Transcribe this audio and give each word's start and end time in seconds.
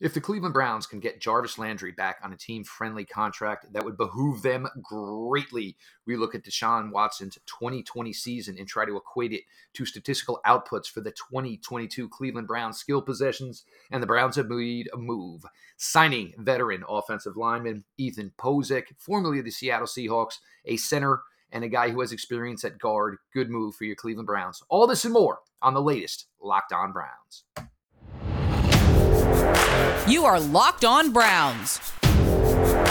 If 0.00 0.14
the 0.14 0.20
Cleveland 0.20 0.54
Browns 0.54 0.86
can 0.86 1.00
get 1.00 1.20
Jarvis 1.20 1.58
Landry 1.58 1.90
back 1.90 2.18
on 2.22 2.32
a 2.32 2.36
team 2.36 2.62
friendly 2.62 3.04
contract, 3.04 3.72
that 3.72 3.84
would 3.84 3.96
behoove 3.96 4.42
them 4.42 4.68
greatly. 4.80 5.76
We 6.06 6.14
look 6.14 6.36
at 6.36 6.44
Deshaun 6.44 6.92
Watson's 6.92 7.36
2020 7.46 8.12
season 8.12 8.56
and 8.60 8.68
try 8.68 8.84
to 8.84 8.96
equate 8.96 9.32
it 9.32 9.42
to 9.74 9.84
statistical 9.84 10.40
outputs 10.46 10.86
for 10.86 11.00
the 11.00 11.10
2022 11.10 12.08
Cleveland 12.10 12.46
Browns 12.46 12.78
skill 12.78 13.02
possessions, 13.02 13.64
and 13.90 14.00
the 14.00 14.06
Browns 14.06 14.36
have 14.36 14.48
made 14.48 14.88
a 14.92 14.96
move, 14.96 15.42
signing 15.76 16.32
veteran 16.38 16.84
offensive 16.88 17.36
lineman 17.36 17.82
Ethan 17.96 18.32
Pocic, 18.38 18.84
formerly 18.98 19.40
of 19.40 19.46
the 19.46 19.50
Seattle 19.50 19.88
Seahawks, 19.88 20.38
a 20.64 20.76
center, 20.76 21.22
and 21.50 21.64
a 21.64 21.68
guy 21.68 21.90
who 21.90 22.00
has 22.02 22.12
experience 22.12 22.64
at 22.64 22.78
guard. 22.78 23.16
Good 23.32 23.50
move 23.50 23.74
for 23.74 23.82
your 23.82 23.96
Cleveland 23.96 24.28
Browns. 24.28 24.62
All 24.68 24.86
this 24.86 25.04
and 25.04 25.12
more 25.12 25.40
on 25.60 25.74
the 25.74 25.82
latest 25.82 26.26
Locked 26.40 26.72
On 26.72 26.92
Browns. 26.92 27.42
You 30.08 30.24
are 30.24 30.40
Locked 30.40 30.84
On 30.84 31.12
Browns, 31.12 31.80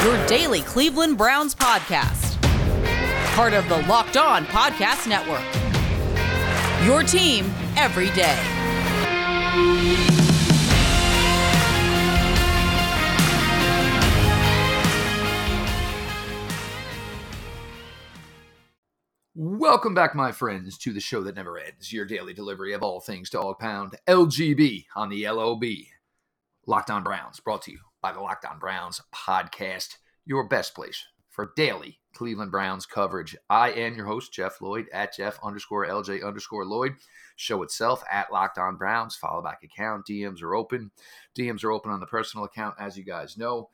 your 0.03 0.27
daily 0.27 0.61
Cleveland 0.61 1.17
Browns 1.17 1.55
podcast. 1.55 2.41
Part 3.35 3.53
of 3.53 3.67
the 3.69 3.77
Locked 3.87 4.17
On 4.17 4.45
Podcast 4.45 5.07
Network. 5.07 5.43
Your 6.85 7.03
team 7.03 7.51
every 7.75 8.09
day. 8.11 8.37
Welcome 19.35 19.93
back, 19.93 20.15
my 20.15 20.31
friends, 20.31 20.79
to 20.79 20.91
the 20.91 20.99
show 20.99 21.21
that 21.21 21.35
never 21.35 21.59
ends, 21.59 21.93
your 21.93 22.05
daily 22.05 22.33
delivery 22.33 22.73
of 22.73 22.81
all 22.81 22.99
things 22.99 23.29
Dog 23.29 23.59
Pound, 23.59 23.95
LGB 24.07 24.85
on 24.95 25.09
the 25.09 25.29
LOB. 25.29 25.63
Locked 26.69 26.89
On 26.89 27.01
Browns, 27.01 27.39
brought 27.39 27.61
to 27.61 27.71
you 27.71 27.79
by 28.01 28.11
the 28.11 28.19
Locked 28.19 28.43
On 28.43 28.59
Browns 28.59 29.01
podcast, 29.15 29.95
your 30.25 30.49
best 30.49 30.75
place 30.75 31.01
for 31.29 31.53
daily 31.55 32.01
Cleveland 32.13 32.51
Browns 32.51 32.85
coverage. 32.85 33.37
I 33.49 33.71
am 33.71 33.95
your 33.95 34.05
host, 34.05 34.33
Jeff 34.33 34.59
Lloyd, 34.59 34.87
at 34.91 35.15
Jeff 35.15 35.39
underscore 35.41 35.87
LJ 35.87 36.27
underscore 36.27 36.65
Lloyd. 36.65 36.95
Show 37.37 37.63
itself 37.63 38.03
at 38.11 38.33
Locked 38.33 38.57
On 38.57 38.75
Browns. 38.75 39.15
Follow 39.15 39.41
back 39.41 39.63
account. 39.63 40.05
DMs 40.05 40.41
are 40.41 40.55
open. 40.55 40.91
DMs 41.39 41.63
are 41.63 41.71
open 41.71 41.89
on 41.89 42.01
the 42.01 42.05
personal 42.05 42.43
account, 42.43 42.75
as 42.77 42.97
you 42.97 43.05
guys 43.05 43.37
know. 43.37 43.69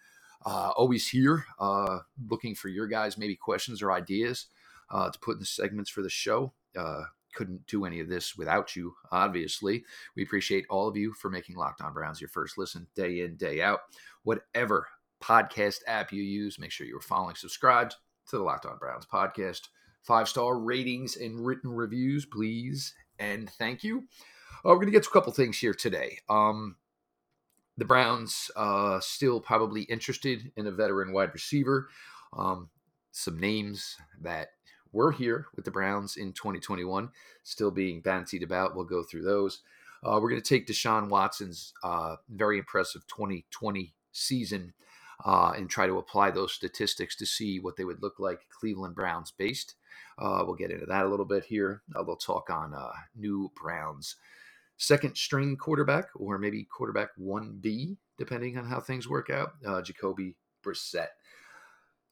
Uh, 0.46 0.70
always 0.78 1.10
here, 1.10 1.46
uh, 1.60 1.98
looking 2.30 2.54
for 2.54 2.68
your 2.68 2.86
guys' 2.86 3.18
maybe 3.18 3.36
questions 3.36 3.82
or 3.82 3.92
ideas 3.92 4.46
uh, 4.92 5.10
to 5.10 5.18
put 5.18 5.34
in 5.34 5.40
the 5.40 5.48
segments 5.48 5.90
for 5.90 6.04
the 6.04 6.10
show. 6.12 6.54
Couldn't 7.34 7.66
do 7.68 7.86
any 7.86 8.00
of 8.00 8.10
this 8.10 8.36
without 8.36 8.76
you, 8.76 8.94
obviously. 9.12 9.84
We 10.16 10.24
appreciate 10.24 10.66
all 10.70 10.88
of 10.88 10.96
you 10.96 11.14
for 11.14 11.30
making 11.30 11.56
Locked 11.56 11.82
On 11.82 11.94
Browns 11.94 12.22
your 12.22 12.30
first 12.30 12.58
listen 12.58 12.88
day 12.96 13.22
in, 13.22 13.36
day 13.36 13.62
out. 13.62 13.82
Whatever 14.24 14.88
podcast 15.22 15.80
app 15.88 16.12
you 16.12 16.22
use, 16.22 16.60
make 16.60 16.72
sure 16.72 16.86
you're 16.86 17.00
following, 17.00 17.36
subscribed 17.36 17.96
to 18.30 18.38
the 18.38 18.44
Locked 18.44 18.66
On 18.66 18.78
Browns 18.78 19.06
podcast. 19.06 19.70
Five 20.02 20.28
star 20.28 20.60
ratings 20.60 21.16
and 21.16 21.46
written 21.46 21.72
reviews, 21.72 22.26
please. 22.26 22.94
And 23.20 23.50
thank 23.50 23.84
you. 23.84 24.04
Uh, 24.66 24.70
we're 24.70 24.76
going 24.76 24.88
to 24.88 24.92
get 24.92 25.04
to 25.04 25.10
a 25.10 25.14
couple 25.14 25.32
things 25.32 25.58
here 25.58 25.74
today. 25.74 26.20
Um, 26.30 26.76
the 27.78 27.86
Browns 27.86 28.52
uh, 28.56 29.00
still 29.00 29.40
probably 29.40 29.84
interested 29.84 30.52
in 30.56 30.68
a 30.68 30.72
veteran 30.72 31.14
wide 31.14 31.34
receiver. 31.34 31.90
Um, 32.38 32.70
some 33.12 33.40
names 33.40 33.96
that 34.22 34.50
were 34.94 35.12
here 35.12 35.48
with 35.56 35.66
the 35.66 35.72
Browns 35.72 36.18
in 36.18 36.34
2021, 36.34 37.10
still 37.44 37.72
being 37.72 38.02
bantied 38.02 38.44
about. 38.44 38.76
We'll 38.76 38.86
go 38.86 39.04
through 39.04 39.24
those. 39.24 39.62
Uh, 40.04 40.20
we're 40.22 40.30
going 40.30 40.42
to 40.42 40.48
take 40.48 40.68
Deshaun 40.68 41.10
Watson's 41.10 41.74
uh, 41.84 42.16
very 42.30 42.58
impressive 42.58 43.06
2020 43.08 43.94
season 44.12 44.74
uh, 45.26 45.54
and 45.56 45.70
try 45.70 45.88
to 45.88 45.98
apply 45.98 46.32
those 46.32 46.54
statistics 46.54 47.16
to 47.16 47.26
see 47.26 47.60
what 47.60 47.78
they 47.78 47.86
would 47.86 48.02
look 48.02 48.20
like 48.20 48.48
Cleveland 48.50 48.96
Browns 48.96 49.32
based. 49.32 49.76
Uh, 50.20 50.44
we'll 50.46 50.56
get 50.56 50.72
into 50.72 50.86
that 50.86 51.06
a 51.06 51.10
little 51.10 51.26
bit 51.26 51.46
here. 51.46 51.82
A 51.96 52.00
little 52.00 52.16
talk 52.16 52.50
on 52.50 52.74
uh, 52.74 52.92
new 53.16 53.52
Browns 53.56 54.16
second 54.78 55.16
string 55.16 55.56
quarterback 55.56 56.10
or 56.16 56.38
maybe 56.38 56.66
quarterback 56.66 57.10
1B, 57.20 57.98
depending 58.18 58.58
on 58.58 58.66
how 58.66 58.80
things 58.80 59.08
work 59.08 59.30
out. 59.30 59.54
Uh, 59.66 59.82
Jacoby 59.82 60.36
Brissett. 60.64 61.08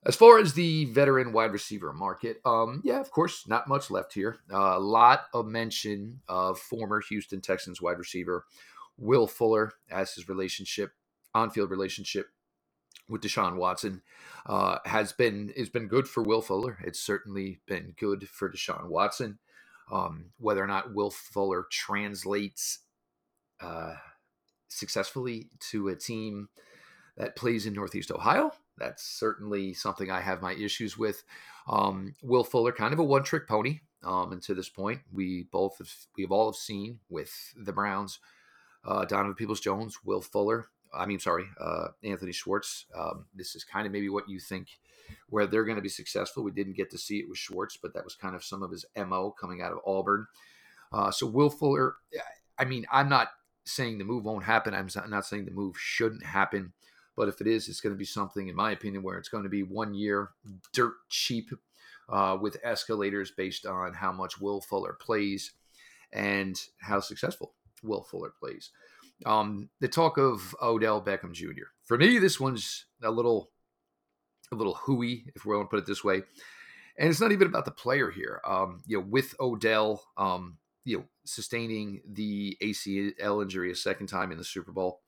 As 0.04 0.16
far 0.16 0.40
as 0.40 0.54
the 0.54 0.86
veteran 0.86 1.32
wide 1.32 1.52
receiver 1.52 1.94
market, 1.94 2.42
um, 2.44 2.82
yeah, 2.84 3.00
of 3.00 3.12
course, 3.12 3.48
not 3.48 3.68
much 3.68 3.92
left 3.92 4.14
here. 4.14 4.38
Uh, 4.52 4.78
a 4.78 4.80
lot 4.80 5.26
of 5.34 5.46
mention 5.46 6.22
of 6.28 6.58
former 6.58 7.02
Houston 7.10 7.40
Texans 7.40 7.82
wide 7.82 8.00
receiver 8.00 8.46
Will 8.98 9.28
Fuller 9.28 9.74
as 9.92 10.14
his 10.14 10.28
relationship, 10.28 10.94
on-field 11.36 11.70
relationship 11.70 12.28
with 13.08 13.22
Deshaun 13.22 13.58
Watson 13.58 14.02
uh, 14.48 14.80
has 14.86 15.12
been 15.12 15.54
has 15.56 15.70
been 15.70 15.88
good 15.88 16.08
for 16.08 16.24
Will 16.24 16.42
Fuller. 16.42 16.80
It's 16.84 17.00
certainly 17.00 17.60
been 17.68 17.94
good 18.00 18.28
for 18.28 18.50
Deshaun 18.50 18.88
Watson. 18.88 19.38
Um, 19.92 20.32
whether 20.40 20.64
or 20.64 20.68
not 20.68 20.94
Will 20.96 21.12
Fuller 21.12 21.68
translates 21.70 22.80
uh, 23.60 23.96
successfully 24.68 25.50
to 25.72 25.90
a 25.90 25.96
team 25.96 26.50
that 27.18 27.36
plays 27.36 27.66
in 27.66 27.74
Northeast 27.74 28.10
Ohio, 28.10 28.52
that's 28.82 29.04
certainly 29.04 29.74
something 29.74 30.10
I 30.10 30.22
have 30.22 30.42
my 30.42 30.54
issues 30.54 30.98
with. 30.98 31.24
Um, 31.68 32.16
Will 32.24 32.44
Fuller, 32.44 32.72
kind 32.72 32.94
of 32.94 33.00
a 33.00 33.04
one-trick 33.04 33.48
pony, 33.48 33.82
um, 34.04 34.32
and 34.32 34.42
to 34.44 34.56
this 34.56 34.70
point, 34.70 35.02
we 35.14 35.48
both 35.52 35.78
have, 35.78 35.94
we 36.18 36.24
have 36.24 36.32
all 36.32 36.52
have 36.52 36.56
seen 36.56 37.00
with 37.10 37.32
the 37.56 37.72
Browns, 37.72 38.20
uh, 38.84 39.06
Donovan 39.06 39.36
Peoples-Jones, 39.36 40.00
Will 40.04 40.22
Fuller, 40.22 40.70
I 40.94 41.06
mean, 41.06 41.20
sorry, 41.20 41.46
uh, 41.60 41.90
Anthony 42.04 42.32
Schwartz. 42.32 42.86
Um, 42.98 43.26
this 43.34 43.56
is 43.56 43.64
kind 43.64 43.86
of 43.86 43.94
maybe 43.94 44.10
what 44.10 44.28
you 44.28 44.40
think 44.40 44.68
where 45.30 45.48
they're 45.48 45.64
going 45.64 45.78
to 45.78 45.82
be 45.82 45.90
successful. 45.90 46.44
We 46.44 46.52
didn't 46.52 46.76
get 46.76 46.90
to 46.92 46.98
see 46.98 47.20
it 47.20 47.30
with 47.30 47.38
Schwartz, 47.38 47.78
but 47.78 47.94
that 47.94 48.04
was 48.04 48.16
kind 48.16 48.36
of 48.36 48.44
some 48.44 48.64
of 48.64 48.72
his 48.72 48.86
MO 48.96 49.32
coming 49.32 49.62
out 49.62 49.72
of 49.72 49.80
Auburn. 49.86 50.28
Uh, 50.92 51.12
so 51.12 51.28
Will 51.28 51.50
Fuller, 51.50 51.96
I 52.58 52.66
mean, 52.66 52.86
I'm 52.92 53.10
not 53.10 53.30
saying 53.66 53.98
the 53.98 54.04
move 54.04 54.26
won't 54.26 54.44
happen. 54.44 54.74
I'm 54.74 54.90
not 55.10 55.26
saying 55.26 55.46
the 55.46 55.52
move 55.52 55.78
shouldn't 55.78 56.26
happen. 56.26 56.74
But 57.16 57.28
if 57.28 57.42
it 57.42 57.48
is, 57.48 57.68
it's 57.68 57.82
going 57.82 57.94
to 57.94 58.00
be 58.00 58.06
something, 58.06 58.48
in 58.48 58.56
my 58.56 58.72
opinion, 58.72 59.04
where 59.04 59.18
it's 59.18 59.30
going 59.30 59.44
to 59.44 59.50
be 59.50 59.64
one 59.64 59.94
year 59.94 60.30
dirt 60.74 60.94
cheap 61.10 61.50
uh, 62.10 62.38
with 62.40 62.58
escalators 62.64 63.32
based 63.32 63.66
on 63.66 63.94
how 63.94 64.12
much 64.12 64.40
Will 64.40 64.62
Fuller 64.62 64.98
plays 65.00 65.52
and 66.14 66.60
how 66.80 67.00
successful 67.00 67.54
Will 67.84 68.04
Fuller 68.04 68.34
plays. 68.38 68.72
Um, 69.26 69.70
the 69.80 69.88
talk 69.88 70.18
of 70.18 70.56
Odell 70.62 71.02
Beckham 71.02 71.34
Jr. 71.34 71.70
For 71.86 71.98
me, 71.98 72.18
this 72.18 72.40
one's 72.40 72.86
a 73.04 73.12
little, 73.12 73.52
a 74.52 74.56
little 74.56 74.76
hooey, 74.76 75.26
if 75.36 75.46
we're 75.46 75.56
going 75.56 75.68
to 75.68 75.70
put 75.70 75.80
it 75.80 75.86
this 75.86 76.04
way. 76.04 76.24
And 76.98 77.10
it's 77.10 77.22
not 77.22 77.32
even 77.32 77.48
about 77.48 77.66
the 77.66 77.72
player 77.72 78.12
here. 78.12 78.42
Um, 78.46 78.82
you 78.86 78.98
know, 78.98 79.06
with 79.08 79.36
Odell, 79.40 80.04
um, 80.18 80.58
you 80.84 80.98
know, 80.98 81.04
sustaining 81.26 82.02
the 82.08 82.58
ACL 82.62 83.42
injury 83.42 83.72
a 83.72 83.76
second 83.76 84.08
time 84.08 84.32
in 84.32 84.38
the 84.38 84.44
Super 84.44 84.72
Bowl, 84.72 85.02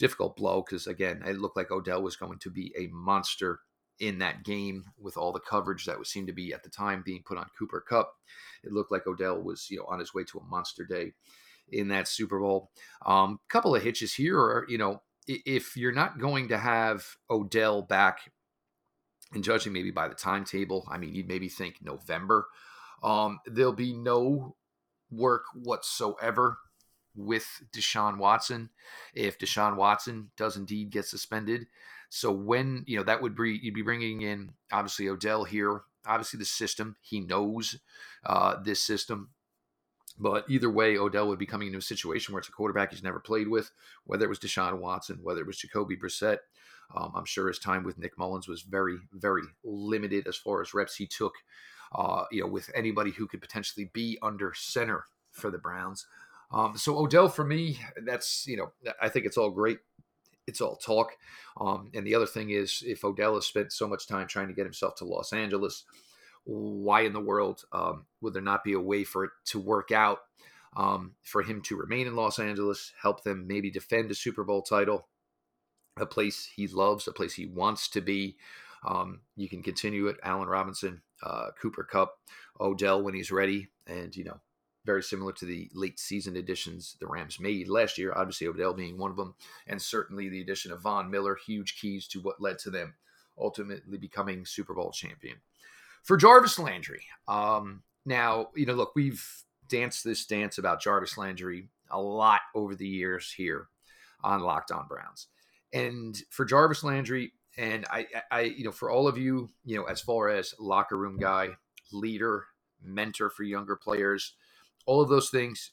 difficult 0.00 0.34
blow 0.36 0.64
because 0.66 0.88
again, 0.88 1.22
it 1.24 1.38
looked 1.38 1.56
like 1.56 1.70
Odell 1.70 2.02
was 2.02 2.16
going 2.16 2.40
to 2.40 2.50
be 2.50 2.74
a 2.76 2.88
monster 2.88 3.60
in 4.00 4.18
that 4.18 4.42
game 4.42 4.84
with 4.98 5.16
all 5.16 5.30
the 5.30 5.38
coverage 5.38 5.84
that 5.84 5.98
was 5.98 6.10
seemed 6.10 6.26
to 6.26 6.32
be 6.32 6.52
at 6.54 6.64
the 6.64 6.70
time 6.70 7.02
being 7.04 7.22
put 7.24 7.36
on 7.36 7.46
Cooper 7.56 7.84
Kupp. 7.86 8.10
It 8.64 8.72
looked 8.72 8.90
like 8.90 9.06
Odell 9.06 9.40
was, 9.40 9.68
you 9.70 9.76
know, 9.76 9.84
on 9.88 10.00
his 10.00 10.14
way 10.14 10.24
to 10.24 10.38
a 10.38 10.44
monster 10.44 10.84
day 10.84 11.12
in 11.70 11.88
that 11.88 12.08
Super 12.08 12.40
Bowl. 12.40 12.70
A 13.06 13.10
um, 13.10 13.38
couple 13.48 13.76
of 13.76 13.82
hitches 13.82 14.14
here, 14.14 14.38
or 14.38 14.66
you 14.68 14.78
know, 14.78 15.02
if 15.28 15.76
you're 15.76 15.92
not 15.92 16.18
going 16.18 16.48
to 16.48 16.58
have 16.58 17.04
Odell 17.30 17.82
back, 17.82 18.32
and 19.32 19.44
judging 19.44 19.72
maybe 19.72 19.92
by 19.92 20.08
the 20.08 20.14
timetable, 20.14 20.88
I 20.90 20.98
mean, 20.98 21.14
you'd 21.14 21.28
maybe 21.28 21.48
think 21.48 21.76
November. 21.80 22.46
Um, 23.02 23.38
there'll 23.46 23.72
be 23.72 23.92
no 23.92 24.56
work 25.10 25.44
whatsoever 25.54 26.58
with 27.14 27.62
Deshaun 27.72 28.18
Watson 28.18 28.70
if 29.14 29.38
Deshaun 29.38 29.76
Watson 29.76 30.30
does 30.36 30.56
indeed 30.56 30.90
get 30.90 31.06
suspended. 31.06 31.66
So 32.08 32.32
when 32.32 32.84
you 32.86 32.96
know 32.96 33.04
that 33.04 33.22
would 33.22 33.36
be 33.36 33.58
you'd 33.62 33.74
be 33.74 33.82
bringing 33.82 34.22
in 34.22 34.52
obviously 34.72 35.08
Odell 35.08 35.44
here, 35.44 35.82
obviously 36.06 36.38
the 36.38 36.44
system 36.44 36.96
he 37.00 37.20
knows 37.20 37.78
uh, 38.24 38.56
this 38.62 38.82
system. 38.82 39.30
But 40.18 40.44
either 40.50 40.70
way, 40.70 40.98
Odell 40.98 41.28
would 41.28 41.38
be 41.38 41.46
coming 41.46 41.68
into 41.68 41.78
a 41.78 41.82
situation 41.82 42.34
where 42.34 42.40
it's 42.40 42.48
a 42.48 42.52
quarterback 42.52 42.90
he's 42.90 43.02
never 43.02 43.20
played 43.20 43.48
with, 43.48 43.70
whether 44.04 44.26
it 44.26 44.28
was 44.28 44.38
Deshaun 44.38 44.78
Watson, 44.78 45.20
whether 45.22 45.40
it 45.40 45.46
was 45.46 45.56
Jacoby 45.56 45.96
Brissett. 45.96 46.38
Um, 46.94 47.12
I'm 47.14 47.24
sure 47.24 47.48
his 47.48 47.58
time 47.58 47.84
with 47.84 47.98
Nick 47.98 48.18
Mullens 48.18 48.48
was 48.48 48.62
very, 48.62 48.98
very 49.12 49.44
limited 49.64 50.26
as 50.26 50.36
far 50.36 50.60
as 50.60 50.74
reps 50.74 50.96
he 50.96 51.06
took. 51.06 51.34
Uh, 51.92 52.24
you 52.30 52.42
know, 52.42 52.48
with 52.48 52.70
anybody 52.74 53.10
who 53.12 53.26
could 53.26 53.40
potentially 53.40 53.90
be 53.92 54.18
under 54.22 54.52
center 54.54 55.04
for 55.32 55.50
the 55.50 55.58
Browns. 55.58 56.06
Um, 56.52 56.76
so 56.76 56.98
Odell, 56.98 57.28
for 57.28 57.44
me, 57.44 57.78
that's 58.04 58.46
you 58.46 58.56
know, 58.56 58.72
I 59.00 59.08
think 59.08 59.26
it's 59.26 59.36
all 59.36 59.50
great. 59.50 59.78
It's 60.46 60.60
all 60.60 60.76
talk. 60.76 61.12
Um, 61.60 61.90
and 61.94 62.06
the 62.06 62.14
other 62.14 62.26
thing 62.26 62.50
is, 62.50 62.82
if 62.84 63.04
Odell 63.04 63.34
has 63.34 63.46
spent 63.46 63.72
so 63.72 63.86
much 63.86 64.08
time 64.08 64.26
trying 64.26 64.48
to 64.48 64.54
get 64.54 64.64
himself 64.64 64.96
to 64.96 65.04
Los 65.04 65.32
Angeles, 65.32 65.84
why 66.44 67.02
in 67.02 67.12
the 67.12 67.20
world 67.20 67.62
um, 67.72 68.06
would 68.20 68.34
there 68.34 68.42
not 68.42 68.64
be 68.64 68.72
a 68.72 68.80
way 68.80 69.04
for 69.04 69.24
it 69.24 69.30
to 69.46 69.60
work 69.60 69.92
out 69.92 70.20
um, 70.76 71.14
for 71.22 71.42
him 71.42 71.60
to 71.62 71.76
remain 71.76 72.06
in 72.06 72.16
Los 72.16 72.38
Angeles, 72.38 72.92
help 73.00 73.22
them 73.22 73.46
maybe 73.46 73.70
defend 73.70 74.10
a 74.10 74.14
Super 74.14 74.44
Bowl 74.44 74.62
title, 74.62 75.08
a 75.98 76.06
place 76.06 76.48
he 76.54 76.66
loves, 76.66 77.06
a 77.06 77.12
place 77.12 77.34
he 77.34 77.46
wants 77.46 77.88
to 77.90 78.00
be. 78.00 78.36
Um, 78.86 79.20
you 79.36 79.48
can 79.48 79.62
continue 79.62 80.06
it. 80.06 80.16
Allen 80.22 80.48
Robinson, 80.48 81.02
uh, 81.22 81.48
Cooper 81.60 81.84
Kupp, 81.84 82.18
Odell 82.60 83.02
when 83.02 83.14
he's 83.14 83.30
ready, 83.30 83.68
and 83.86 84.14
you 84.16 84.24
know, 84.24 84.40
very 84.84 85.02
similar 85.02 85.32
to 85.32 85.44
the 85.44 85.70
late 85.74 85.98
season 85.98 86.36
additions 86.36 86.96
the 87.00 87.06
Rams 87.06 87.38
made 87.38 87.68
last 87.68 87.98
year. 87.98 88.12
Obviously, 88.14 88.46
Odell 88.46 88.72
being 88.72 88.98
one 88.98 89.10
of 89.10 89.16
them, 89.16 89.34
and 89.66 89.80
certainly 89.80 90.28
the 90.28 90.40
addition 90.40 90.72
of 90.72 90.82
Von 90.82 91.10
Miller, 91.10 91.36
huge 91.46 91.78
keys 91.78 92.06
to 92.08 92.20
what 92.20 92.40
led 92.40 92.58
to 92.60 92.70
them 92.70 92.94
ultimately 93.38 93.98
becoming 93.98 94.44
Super 94.44 94.74
Bowl 94.74 94.90
champion. 94.90 95.36
For 96.02 96.16
Jarvis 96.16 96.58
Landry, 96.58 97.04
um, 97.28 97.82
now 98.04 98.48
you 98.54 98.66
know, 98.66 98.74
look, 98.74 98.92
we've 98.94 99.24
danced 99.68 100.04
this 100.04 100.26
dance 100.26 100.58
about 100.58 100.80
Jarvis 100.80 101.16
Landry 101.18 101.68
a 101.90 102.00
lot 102.00 102.40
over 102.54 102.74
the 102.74 102.88
years 102.88 103.32
here 103.32 103.68
on 104.22 104.40
Locked 104.40 104.70
On 104.70 104.86
Browns. 104.86 105.28
And 105.72 106.16
for 106.30 106.44
Jarvis 106.44 106.82
Landry, 106.82 107.32
and 107.56 107.86
I, 107.90 108.06
I, 108.30 108.40
you 108.42 108.64
know, 108.64 108.72
for 108.72 108.90
all 108.90 109.06
of 109.06 109.18
you, 109.18 109.50
you 109.64 109.76
know, 109.76 109.84
as 109.84 110.00
far 110.00 110.28
as 110.28 110.54
locker 110.58 110.96
room 110.96 111.18
guy, 111.18 111.50
leader, 111.92 112.46
mentor 112.82 113.30
for 113.30 113.42
younger 113.42 113.76
players, 113.76 114.34
all 114.86 115.00
of 115.00 115.08
those 115.08 115.30
things, 115.30 115.72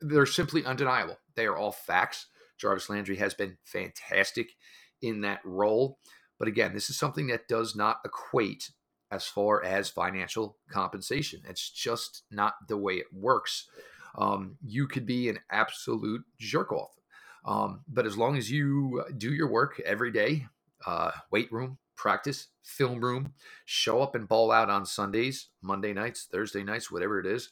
they're 0.00 0.26
simply 0.26 0.64
undeniable. 0.64 1.18
They 1.36 1.46
are 1.46 1.56
all 1.56 1.72
facts. 1.72 2.26
Jarvis 2.58 2.88
Landry 2.88 3.16
has 3.16 3.34
been 3.34 3.58
fantastic 3.64 4.52
in 5.02 5.22
that 5.22 5.40
role. 5.44 5.98
But 6.38 6.48
again, 6.48 6.72
this 6.72 6.90
is 6.90 6.98
something 6.98 7.28
that 7.28 7.48
does 7.48 7.76
not 7.76 8.00
equate 8.04 8.70
as 9.10 9.26
far 9.26 9.64
as 9.64 9.88
financial 9.88 10.58
compensation. 10.70 11.42
It's 11.48 11.70
just 11.70 12.22
not 12.30 12.54
the 12.68 12.76
way 12.76 12.94
it 12.94 13.12
works. 13.12 13.68
Um, 14.16 14.56
you 14.64 14.86
could 14.86 15.06
be 15.06 15.28
an 15.28 15.40
absolute 15.50 16.24
jerk 16.38 16.72
off 16.72 16.90
um, 17.44 17.80
but 17.88 18.06
as 18.06 18.16
long 18.16 18.36
as 18.36 18.50
you 18.50 19.04
do 19.16 19.32
your 19.32 19.48
work 19.48 19.80
every 19.84 20.10
day, 20.10 20.46
uh, 20.86 21.10
weight 21.30 21.52
room, 21.52 21.78
practice, 21.96 22.48
film 22.62 23.00
room, 23.00 23.34
show 23.64 24.00
up 24.02 24.14
and 24.14 24.28
ball 24.28 24.50
out 24.50 24.70
on 24.70 24.86
Sundays, 24.86 25.48
Monday 25.62 25.92
nights, 25.92 26.26
Thursday 26.30 26.62
nights, 26.62 26.90
whatever 26.90 27.20
it 27.20 27.26
is, 27.26 27.50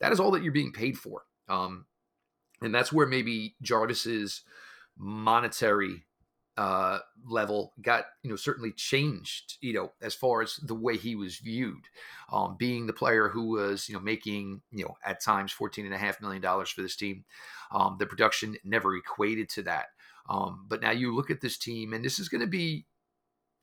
that 0.00 0.12
is 0.12 0.20
all 0.20 0.30
that 0.32 0.42
you're 0.42 0.52
being 0.52 0.72
paid 0.72 0.98
for. 0.98 1.22
Um, 1.48 1.86
and 2.60 2.74
that's 2.74 2.92
where 2.92 3.06
maybe 3.06 3.54
Jarvis's 3.62 4.42
monetary 4.98 6.06
uh, 6.56 7.00
level 7.28 7.74
got 7.82 8.06
you 8.22 8.30
know 8.30 8.36
certainly 8.36 8.72
changed 8.72 9.58
you 9.60 9.74
know 9.74 9.92
as 10.00 10.14
far 10.14 10.40
as 10.40 10.56
the 10.62 10.74
way 10.74 10.96
he 10.96 11.14
was 11.14 11.36
viewed 11.36 11.84
um, 12.32 12.56
being 12.58 12.86
the 12.86 12.94
player 12.94 13.28
who 13.28 13.50
was 13.50 13.88
you 13.90 13.94
know 13.94 14.00
making 14.00 14.62
you 14.70 14.82
know 14.82 14.94
at 15.04 15.22
times 15.22 15.52
14 15.52 15.84
and 15.84 15.94
a 15.94 15.98
half 15.98 16.20
million 16.22 16.40
dollars 16.40 16.70
for 16.70 16.80
this 16.80 16.96
team 16.96 17.24
um, 17.72 17.96
the 17.98 18.06
production 18.06 18.56
never 18.64 18.96
equated 18.96 19.50
to 19.50 19.62
that 19.62 19.86
um, 20.30 20.64
but 20.66 20.80
now 20.80 20.90
you 20.90 21.14
look 21.14 21.30
at 21.30 21.42
this 21.42 21.58
team 21.58 21.92
and 21.92 22.02
this 22.02 22.18
is 22.18 22.30
going 22.30 22.40
to 22.40 22.46
be 22.46 22.86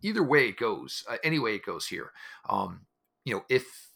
either 0.03 0.21
way 0.21 0.47
it 0.49 0.57
goes 0.57 1.03
uh, 1.09 1.17
any 1.23 1.39
way 1.39 1.55
it 1.55 1.65
goes 1.65 1.87
here 1.87 2.11
um, 2.47 2.81
you 3.25 3.33
know 3.33 3.43
if 3.49 3.89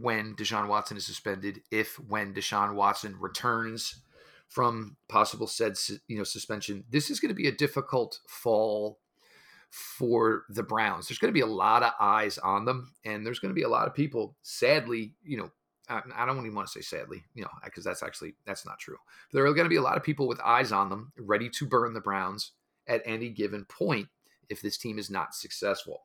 when 0.00 0.34
Deshaun 0.34 0.68
Watson 0.68 0.96
is 0.96 1.06
suspended 1.06 1.60
if 1.70 1.98
when 2.00 2.34
Deshaun 2.34 2.74
Watson 2.74 3.16
returns 3.18 4.02
from 4.48 4.96
possible 5.08 5.46
said 5.46 5.76
you 6.08 6.16
know 6.18 6.24
suspension. 6.24 6.84
This 6.90 7.10
is 7.10 7.20
going 7.20 7.30
to 7.30 7.34
be 7.34 7.48
a 7.48 7.52
difficult 7.52 8.20
fall 8.28 8.98
for 9.70 10.44
the 10.48 10.62
Browns. 10.62 11.08
There's 11.08 11.18
going 11.18 11.32
to 11.32 11.34
be 11.34 11.40
a 11.40 11.46
lot 11.46 11.82
of 11.82 11.92
eyes 12.00 12.38
on 12.38 12.64
them, 12.64 12.92
and 13.04 13.26
there's 13.26 13.40
going 13.40 13.50
to 13.50 13.58
be 13.58 13.64
a 13.64 13.68
lot 13.68 13.88
of 13.88 13.94
people, 13.94 14.36
sadly, 14.42 15.14
you 15.24 15.36
know, 15.36 15.50
I 15.88 16.26
don't 16.26 16.38
even 16.38 16.54
want 16.54 16.66
to 16.66 16.72
say 16.72 16.80
sadly, 16.80 17.24
you 17.34 17.42
know, 17.42 17.50
because 17.64 17.84
that's 17.84 18.02
actually 18.02 18.34
that's 18.44 18.66
not 18.66 18.78
true. 18.78 18.96
There 19.32 19.46
are 19.46 19.54
going 19.54 19.66
to 19.66 19.70
be 19.70 19.76
a 19.76 19.82
lot 19.82 19.96
of 19.96 20.02
people 20.02 20.26
with 20.26 20.40
eyes 20.40 20.72
on 20.72 20.88
them, 20.88 21.12
ready 21.18 21.48
to 21.50 21.66
burn 21.66 21.94
the 21.94 22.00
Browns 22.00 22.52
at 22.88 23.02
any 23.04 23.28
given 23.28 23.64
point 23.64 24.08
if 24.48 24.62
this 24.62 24.78
team 24.78 24.98
is 24.98 25.10
not 25.10 25.34
successful. 25.34 26.04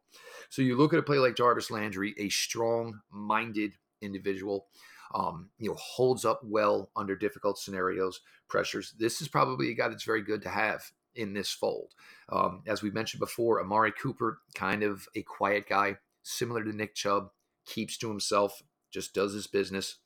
So 0.50 0.62
you 0.62 0.76
look 0.76 0.94
at 0.94 1.00
a 1.00 1.04
play 1.04 1.18
like 1.18 1.36
Jarvis 1.36 1.72
Landry, 1.72 2.14
a 2.18 2.30
strong-minded 2.30 3.74
individual 4.02 4.68
um, 5.14 5.50
you 5.58 5.70
know, 5.70 5.76
holds 5.76 6.26
up 6.26 6.42
well 6.44 6.90
under 6.96 7.16
difficult 7.16 7.58
scenarios, 7.58 8.22
pressures. 8.48 8.94
This 8.98 9.22
is 9.22 9.28
probably 9.28 9.70
a 9.70 9.76
guy 9.76 9.88
that's 9.88 10.04
very 10.04 10.22
good 10.22 10.42
to 10.44 10.50
have 10.50 10.92
in 11.16 11.34
this 11.34 11.52
fold. 11.52 11.94
Um, 12.30 12.64
as 12.68 12.82
we 12.82 12.92
mentioned 12.92 13.20
before, 13.20 13.62
Amari 13.62 13.92
Cooper, 13.92 14.40
kind 14.56 14.84
of 14.84 15.08
a 15.16 15.22
quiet 15.24 15.68
guy, 15.68 15.98
similar 16.24 16.64
to 16.64 16.74
Nick 16.76 16.96
Chubb, 16.96 17.30
keeps 17.66 17.98
to 17.98 18.10
himself, 18.10 18.64
just 18.90 19.14
does 19.14 19.34
his 19.34 19.48
business. 19.48 19.98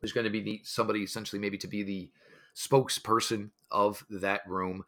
There's 0.00 0.12
going 0.12 0.24
to 0.24 0.30
be 0.30 0.62
somebody 0.64 1.00
essentially 1.00 1.40
maybe 1.40 1.58
to 1.58 1.68
be 1.68 1.82
the 1.82 2.10
spokesperson 2.56 3.50
of 3.70 4.04
that 4.10 4.40
room. 4.48 4.84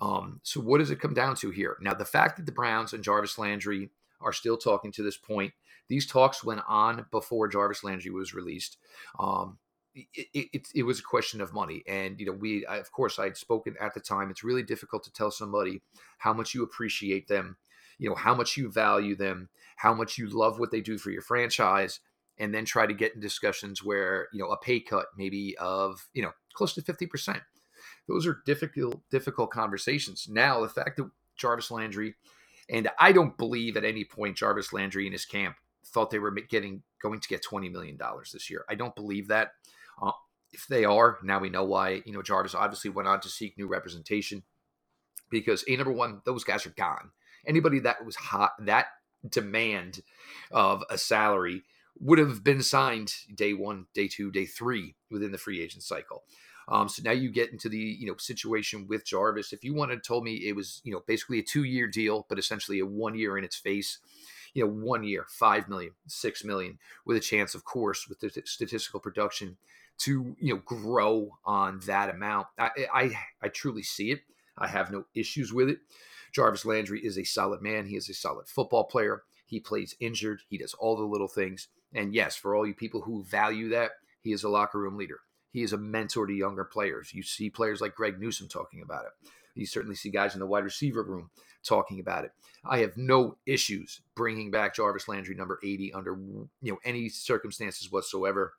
Um, 0.00 0.40
so, 0.42 0.60
what 0.60 0.78
does 0.78 0.90
it 0.90 1.00
come 1.00 1.14
down 1.14 1.36
to 1.36 1.50
here? 1.50 1.76
Now, 1.80 1.94
the 1.94 2.04
fact 2.04 2.36
that 2.36 2.46
the 2.46 2.52
Browns 2.52 2.92
and 2.92 3.04
Jarvis 3.04 3.38
Landry 3.38 3.90
are 4.20 4.32
still 4.32 4.56
talking 4.56 4.90
to 4.92 5.02
this 5.02 5.16
point 5.16 5.52
these 5.88 6.06
talks 6.06 6.44
went 6.44 6.62
on 6.68 7.06
before 7.10 7.48
Jarvis 7.48 7.84
Landry 7.84 8.10
was 8.10 8.34
released. 8.34 8.78
Um, 9.18 9.58
it, 9.94 10.48
it, 10.52 10.66
it, 10.74 10.82
was 10.82 10.98
a 10.98 11.04
question 11.04 11.40
of 11.40 11.52
money. 11.52 11.84
And, 11.86 12.18
you 12.18 12.26
know, 12.26 12.32
we, 12.32 12.66
I, 12.66 12.78
of 12.78 12.90
course, 12.90 13.18
I 13.18 13.24
had 13.24 13.36
spoken 13.36 13.76
at 13.80 13.94
the 13.94 14.00
time. 14.00 14.30
It's 14.30 14.42
really 14.42 14.62
difficult 14.62 15.04
to 15.04 15.12
tell 15.12 15.30
somebody 15.30 15.82
how 16.18 16.32
much 16.32 16.54
you 16.54 16.64
appreciate 16.64 17.28
them, 17.28 17.56
you 17.98 18.08
know, 18.08 18.16
how 18.16 18.34
much 18.34 18.56
you 18.56 18.70
value 18.70 19.14
them, 19.14 19.48
how 19.76 19.94
much 19.94 20.18
you 20.18 20.28
love 20.28 20.58
what 20.58 20.70
they 20.70 20.80
do 20.80 20.98
for 20.98 21.10
your 21.10 21.22
franchise, 21.22 22.00
and 22.38 22.52
then 22.52 22.64
try 22.64 22.86
to 22.86 22.94
get 22.94 23.14
in 23.14 23.20
discussions 23.20 23.84
where, 23.84 24.28
you 24.32 24.40
know, 24.40 24.50
a 24.50 24.58
pay 24.58 24.80
cut 24.80 25.06
maybe 25.16 25.56
of, 25.58 26.08
you 26.12 26.22
know, 26.22 26.32
close 26.54 26.74
to 26.74 26.82
50%. 26.82 27.40
Those 28.08 28.26
are 28.26 28.42
difficult, 28.44 29.00
difficult 29.10 29.50
conversations. 29.50 30.26
Now, 30.28 30.60
the 30.60 30.68
fact 30.68 30.96
that 30.96 31.08
Jarvis 31.36 31.70
Landry, 31.70 32.16
and 32.68 32.88
I 32.98 33.12
don't 33.12 33.38
believe 33.38 33.76
at 33.76 33.84
any 33.84 34.04
point 34.04 34.36
Jarvis 34.36 34.72
Landry 34.72 35.06
and 35.06 35.12
his 35.12 35.24
camp 35.24 35.56
thought 35.94 36.10
they 36.10 36.18
were 36.18 36.32
getting 36.32 36.82
going 37.00 37.20
to 37.20 37.28
get 37.28 37.42
twenty 37.42 37.68
million 37.68 37.96
dollars 37.96 38.32
this 38.32 38.50
year. 38.50 38.64
I 38.68 38.74
don't 38.74 38.94
believe 38.94 39.28
that. 39.28 39.52
Uh, 40.02 40.10
if 40.52 40.66
they 40.68 40.84
are, 40.84 41.18
now 41.22 41.40
we 41.40 41.50
know 41.50 41.64
why. 41.64 42.02
You 42.04 42.12
know, 42.12 42.22
Jarvis 42.22 42.54
obviously 42.54 42.90
went 42.90 43.08
on 43.08 43.20
to 43.20 43.28
seek 43.28 43.56
new 43.56 43.66
representation 43.66 44.42
because 45.30 45.64
a 45.68 45.76
number 45.76 45.92
one, 45.92 46.20
those 46.24 46.44
guys 46.44 46.66
are 46.66 46.70
gone. 46.70 47.10
Anybody 47.46 47.78
that 47.80 48.04
was 48.04 48.16
hot 48.16 48.52
that 48.60 48.86
demand 49.28 50.00
of 50.50 50.84
a 50.90 50.98
salary 50.98 51.62
would 52.00 52.18
have 52.18 52.44
been 52.44 52.62
signed 52.62 53.14
day 53.34 53.54
one, 53.54 53.86
day 53.94 54.08
two, 54.08 54.30
day 54.30 54.46
three 54.46 54.94
within 55.10 55.32
the 55.32 55.38
free 55.38 55.62
agent 55.62 55.82
cycle. 55.82 56.24
Um, 56.66 56.88
so 56.88 57.02
now 57.04 57.12
you 57.12 57.30
get 57.30 57.52
into 57.52 57.68
the 57.68 57.78
you 57.78 58.06
know 58.06 58.16
situation 58.16 58.86
with 58.88 59.04
Jarvis. 59.04 59.52
If 59.52 59.64
you 59.64 59.74
wanted 59.74 60.02
told 60.02 60.24
me 60.24 60.34
it 60.34 60.56
was 60.56 60.80
you 60.84 60.92
know 60.92 61.02
basically 61.06 61.38
a 61.38 61.42
two 61.42 61.64
year 61.64 61.86
deal, 61.86 62.26
but 62.28 62.38
essentially 62.38 62.78
a 62.78 62.86
one 62.86 63.14
year 63.14 63.36
in 63.36 63.44
its 63.44 63.56
face, 63.56 63.98
you 64.54 64.64
know, 64.64 64.70
one 64.70 65.04
year, 65.04 65.26
five 65.28 65.68
million, 65.68 65.92
six 66.06 66.44
million, 66.44 66.78
with 67.04 67.16
a 67.16 67.20
chance, 67.20 67.54
of 67.54 67.64
course, 67.64 68.08
with 68.08 68.20
the 68.20 68.30
statistical 68.44 69.00
production 69.00 69.56
to 69.98 70.34
you 70.40 70.54
know 70.54 70.60
grow 70.64 71.38
on 71.44 71.80
that 71.86 72.10
amount. 72.10 72.46
I, 72.58 72.70
I 72.92 73.18
I 73.42 73.48
truly 73.48 73.82
see 73.82 74.10
it. 74.10 74.20
I 74.56 74.68
have 74.68 74.90
no 74.90 75.04
issues 75.14 75.52
with 75.52 75.68
it. 75.68 75.78
Jarvis 76.32 76.64
Landry 76.64 77.00
is 77.04 77.18
a 77.18 77.24
solid 77.24 77.62
man. 77.62 77.86
He 77.86 77.96
is 77.96 78.08
a 78.08 78.14
solid 78.14 78.48
football 78.48 78.84
player. 78.84 79.22
He 79.46 79.60
plays 79.60 79.94
injured. 80.00 80.42
He 80.48 80.58
does 80.58 80.74
all 80.74 80.96
the 80.96 81.04
little 81.04 81.28
things. 81.28 81.68
And 81.92 82.14
yes, 82.14 82.34
for 82.34 82.54
all 82.54 82.66
you 82.66 82.74
people 82.74 83.02
who 83.02 83.22
value 83.24 83.68
that, 83.70 83.92
he 84.20 84.32
is 84.32 84.42
a 84.42 84.48
locker 84.48 84.78
room 84.78 84.96
leader. 84.96 85.20
He 85.52 85.62
is 85.62 85.72
a 85.72 85.78
mentor 85.78 86.26
to 86.26 86.32
younger 86.32 86.64
players. 86.64 87.14
You 87.14 87.22
see 87.22 87.50
players 87.50 87.80
like 87.80 87.94
Greg 87.94 88.18
Newsome 88.18 88.48
talking 88.48 88.82
about 88.82 89.04
it. 89.04 89.30
You 89.54 89.66
certainly 89.66 89.94
see 89.94 90.10
guys 90.10 90.34
in 90.34 90.40
the 90.40 90.46
wide 90.46 90.64
receiver 90.64 91.04
room 91.04 91.30
talking 91.64 92.00
about 92.00 92.24
it. 92.24 92.32
I 92.64 92.78
have 92.78 92.96
no 92.96 93.36
issues 93.46 94.00
bringing 94.14 94.50
back 94.50 94.74
Jarvis 94.74 95.08
Landry 95.08 95.34
number 95.34 95.58
80 95.62 95.92
under 95.92 96.12
you 96.12 96.72
know 96.72 96.78
any 96.84 97.08
circumstances 97.08 97.90
whatsoever. 97.90 98.54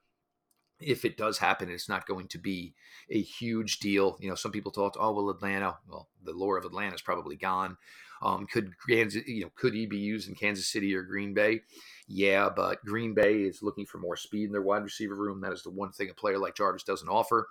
If 0.79 1.05
it 1.05 1.15
does 1.15 1.37
happen, 1.37 1.69
it's 1.69 1.87
not 1.87 2.05
going 2.05 2.27
to 2.29 2.37
be 2.37 2.73
a 3.09 3.21
huge 3.21 3.79
deal. 3.79 4.17
You 4.19 4.29
know, 4.29 4.35
some 4.35 4.51
people 4.51 4.71
thought, 4.71 4.97
oh 4.99 5.13
well, 5.13 5.29
Atlanta. 5.29 5.77
Well, 5.87 6.09
the 6.23 6.33
lore 6.33 6.57
of 6.57 6.65
Atlanta 6.65 6.95
is 6.95 7.01
probably 7.01 7.37
gone. 7.37 7.77
Um, 8.21 8.47
could 8.47 8.71
Kansas, 8.89 9.27
you 9.27 9.43
know, 9.43 9.51
could 9.55 9.73
he 9.73 9.85
be 9.85 9.97
used 9.97 10.29
in 10.29 10.35
Kansas 10.35 10.67
City 10.67 10.95
or 10.95 11.03
Green 11.03 11.33
Bay? 11.33 11.61
Yeah, 12.07 12.49
but 12.49 12.83
Green 12.85 13.13
Bay 13.13 13.41
is 13.41 13.61
looking 13.61 13.85
for 13.85 13.97
more 13.97 14.15
speed 14.15 14.45
in 14.45 14.51
their 14.51 14.61
wide 14.61 14.83
receiver 14.83 15.15
room. 15.15 15.41
That 15.41 15.53
is 15.53 15.63
the 15.63 15.69
one 15.69 15.91
thing 15.91 16.09
a 16.09 16.13
player 16.13 16.37
like 16.37 16.55
Jarvis 16.55 16.83
doesn't 16.83 17.09
offer. 17.09 17.47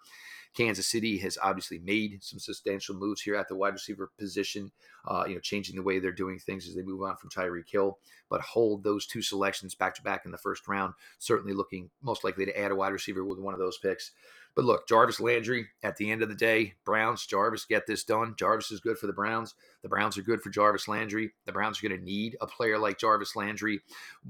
Kansas 0.54 0.87
City 0.87 1.18
has 1.18 1.37
obviously 1.42 1.78
made 1.78 2.23
some 2.23 2.38
substantial 2.38 2.94
moves 2.94 3.23
here 3.23 3.34
at 3.34 3.49
the 3.49 3.56
wide 3.56 3.75
receiver 3.75 4.11
position, 4.18 4.70
uh, 5.06 5.25
you 5.26 5.34
know, 5.34 5.40
changing 5.40 5.76
the 5.76 5.82
way 5.82 5.99
they're 5.99 6.12
doing 6.12 6.38
things 6.38 6.68
as 6.68 6.75
they 6.75 6.82
move 6.82 7.02
on 7.02 7.16
from 7.16 7.30
Tyreek 7.30 7.68
Hill. 7.68 7.99
But 8.30 8.40
hold 8.40 8.84
those 8.84 9.06
two 9.06 9.23
selections 9.23 9.75
back 9.75 9.94
to 9.96 10.02
back 10.02 10.25
in 10.25 10.30
the 10.30 10.38
first 10.38 10.66
round, 10.68 10.94
certainly 11.18 11.54
looking 11.54 11.90
most 12.02 12.25
likely 12.25 12.44
to 12.46 12.58
add 12.58 12.70
a 12.70 12.76
wide 12.76 12.92
receiver 12.92 13.25
with 13.25 13.38
one 13.38 13.54
of 13.54 13.61
those 13.61 13.78
picks. 13.78 14.12
But 14.54 14.64
look, 14.64 14.87
Jarvis 14.87 15.18
Landry, 15.18 15.66
at 15.82 15.96
the 15.96 16.12
end 16.12 16.23
of 16.23 16.28
the 16.28 16.34
day, 16.34 16.75
Browns, 16.84 17.26
Jarvis 17.26 17.64
get 17.64 17.88
this 17.88 18.04
done. 18.04 18.34
Jarvis 18.38 18.70
is 18.70 18.78
good 18.78 18.99
for 18.99 19.08
the 19.08 19.12
Browns. 19.12 19.54
The 19.82 19.88
Browns 19.88 20.16
are 20.16 20.23
good 20.23 20.42
for 20.42 20.50
Jarvis 20.50 20.87
Landry. 20.87 21.32
The 21.44 21.52
Browns 21.52 21.78
are 21.82 21.88
going 21.88 21.99
to 21.99 22.04
need 22.04 22.37
a 22.40 22.46
player 22.46 22.78
like 22.78 22.99
Jarvis 22.99 23.34
Landry 23.34 23.80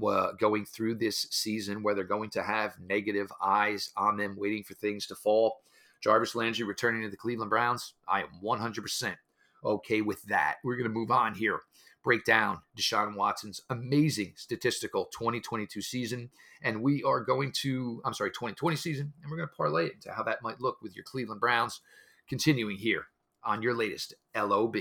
uh, 0.03 0.31
going 0.31 0.65
through 0.65 0.95
this 0.95 1.27
season 1.29 1.83
where 1.83 1.93
they're 1.93 2.03
going 2.03 2.31
to 2.31 2.41
have 2.41 2.79
negative 2.79 3.31
eyes 3.39 3.91
on 3.95 4.17
them, 4.17 4.35
waiting 4.35 4.63
for 4.63 4.73
things 4.73 5.05
to 5.07 5.15
fall. 5.15 5.57
Jarvis 6.05 6.35
Landry 6.35 6.63
returning 6.63 7.01
to 7.01 7.09
the 7.09 7.17
Cleveland 7.17 7.49
Browns, 7.49 7.95
I 8.07 8.21
am 8.21 8.29
100% 8.43 9.15
Okay, 9.65 10.01
with 10.01 10.21
that, 10.25 10.57
we're 10.63 10.75
going 10.75 10.87
to 10.87 10.93
move 10.93 11.09
on 11.09 11.33
here. 11.33 11.61
Break 12.03 12.23
down 12.23 12.59
Deshaun 12.77 13.15
Watson's 13.15 13.61
amazing 13.71 14.33
statistical 14.35 15.05
2022 15.05 15.81
season. 15.81 16.29
And 16.61 16.83
we 16.83 17.01
are 17.01 17.21
going 17.21 17.51
to, 17.61 17.99
I'm 18.05 18.13
sorry, 18.13 18.29
2020 18.29 18.75
season, 18.75 19.11
and 19.23 19.31
we're 19.31 19.37
going 19.37 19.49
to 19.49 19.55
parlay 19.55 19.87
it 19.87 19.93
into 19.93 20.11
how 20.11 20.21
that 20.21 20.43
might 20.43 20.61
look 20.61 20.77
with 20.83 20.95
your 20.95 21.03
Cleveland 21.03 21.41
Browns 21.41 21.81
continuing 22.29 22.77
here 22.77 23.07
on 23.43 23.63
your 23.63 23.73
latest 23.73 24.13
LOB. 24.35 24.77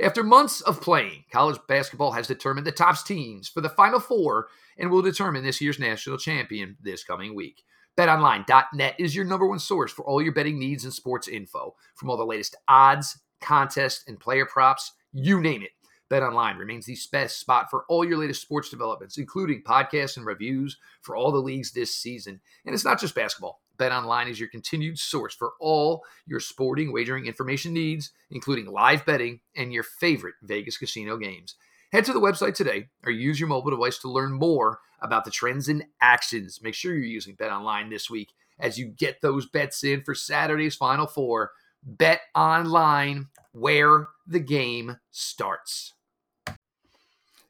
After 0.00 0.22
months 0.22 0.60
of 0.60 0.80
playing, 0.80 1.24
college 1.32 1.58
basketball 1.66 2.12
has 2.12 2.28
determined 2.28 2.68
the 2.68 2.70
top 2.70 3.04
teams 3.04 3.48
for 3.48 3.60
the 3.60 3.68
Final 3.68 3.98
Four 3.98 4.46
and 4.76 4.92
will 4.92 5.02
determine 5.02 5.42
this 5.42 5.60
year's 5.60 5.80
national 5.80 6.18
champion 6.18 6.76
this 6.80 7.02
coming 7.02 7.34
week. 7.34 7.64
BetOnline.net 7.98 8.94
is 9.00 9.16
your 9.16 9.24
number 9.24 9.44
one 9.44 9.58
source 9.58 9.90
for 9.90 10.04
all 10.04 10.22
your 10.22 10.32
betting 10.32 10.56
needs 10.56 10.84
and 10.84 10.94
sports 10.94 11.26
info. 11.26 11.74
From 11.96 12.08
all 12.08 12.16
the 12.16 12.24
latest 12.24 12.54
odds, 12.68 13.18
contests, 13.40 14.04
and 14.06 14.20
player 14.20 14.46
props, 14.46 14.92
you 15.12 15.40
name 15.40 15.64
it. 15.64 15.70
BetOnline 16.08 16.58
remains 16.58 16.86
the 16.86 16.96
best 17.10 17.40
spot 17.40 17.66
for 17.68 17.84
all 17.88 18.04
your 18.04 18.16
latest 18.16 18.40
sports 18.40 18.70
developments, 18.70 19.18
including 19.18 19.64
podcasts 19.64 20.16
and 20.16 20.24
reviews 20.24 20.78
for 21.02 21.16
all 21.16 21.32
the 21.32 21.38
leagues 21.38 21.72
this 21.72 21.92
season. 21.92 22.40
And 22.64 22.72
it's 22.72 22.84
not 22.84 23.00
just 23.00 23.16
basketball. 23.16 23.62
BetOnline 23.78 24.30
is 24.30 24.38
your 24.38 24.48
continued 24.48 24.96
source 25.00 25.34
for 25.34 25.54
all 25.58 26.04
your 26.24 26.40
sporting 26.40 26.92
wagering 26.92 27.26
information 27.26 27.74
needs, 27.74 28.12
including 28.30 28.66
live 28.66 29.04
betting 29.06 29.40
and 29.56 29.72
your 29.72 29.82
favorite 29.82 30.36
Vegas 30.42 30.78
casino 30.78 31.16
games. 31.16 31.56
Head 31.92 32.04
to 32.04 32.12
the 32.12 32.20
website 32.20 32.54
today 32.54 32.88
or 33.04 33.10
use 33.10 33.40
your 33.40 33.48
mobile 33.48 33.70
device 33.70 33.98
to 33.98 34.10
learn 34.10 34.32
more 34.32 34.80
about 35.00 35.24
the 35.24 35.30
trends 35.30 35.68
and 35.68 35.84
actions. 36.00 36.60
Make 36.62 36.74
sure 36.74 36.92
you're 36.92 37.04
using 37.04 37.36
BetOnline 37.36 37.88
this 37.88 38.10
week 38.10 38.32
as 38.58 38.78
you 38.78 38.86
get 38.88 39.22
those 39.22 39.46
bets 39.46 39.82
in 39.84 40.02
for 40.02 40.14
Saturday's 40.14 40.74
Final 40.74 41.06
Four. 41.06 41.52
Bet 41.82 42.20
online 42.34 43.28
where 43.52 44.08
the 44.26 44.40
game 44.40 44.98
starts. 45.10 45.94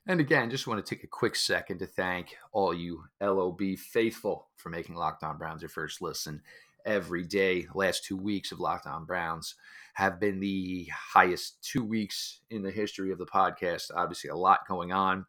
And 0.06 0.20
again, 0.20 0.50
just 0.50 0.66
want 0.66 0.84
to 0.84 0.94
take 0.94 1.02
a 1.02 1.08
quick 1.08 1.34
second 1.34 1.78
to 1.78 1.86
thank 1.86 2.36
all 2.52 2.72
you 2.72 3.04
LOB 3.20 3.60
faithful 3.76 4.48
for 4.56 4.68
making 4.70 4.94
Locked 4.94 5.24
On 5.24 5.36
Browns 5.36 5.62
your 5.62 5.68
first 5.68 6.00
listen 6.00 6.42
every 6.88 7.22
day. 7.22 7.66
Last 7.74 8.04
two 8.04 8.16
weeks 8.16 8.50
of 8.50 8.60
Locked 8.60 8.86
On 8.86 9.04
Browns 9.04 9.54
have 9.94 10.18
been 10.18 10.40
the 10.40 10.88
highest 11.12 11.62
two 11.62 11.84
weeks 11.84 12.40
in 12.50 12.62
the 12.62 12.70
history 12.70 13.12
of 13.12 13.18
the 13.18 13.26
podcast. 13.26 13.90
Obviously, 13.94 14.30
a 14.30 14.36
lot 14.36 14.66
going 14.66 14.90
on 14.90 15.26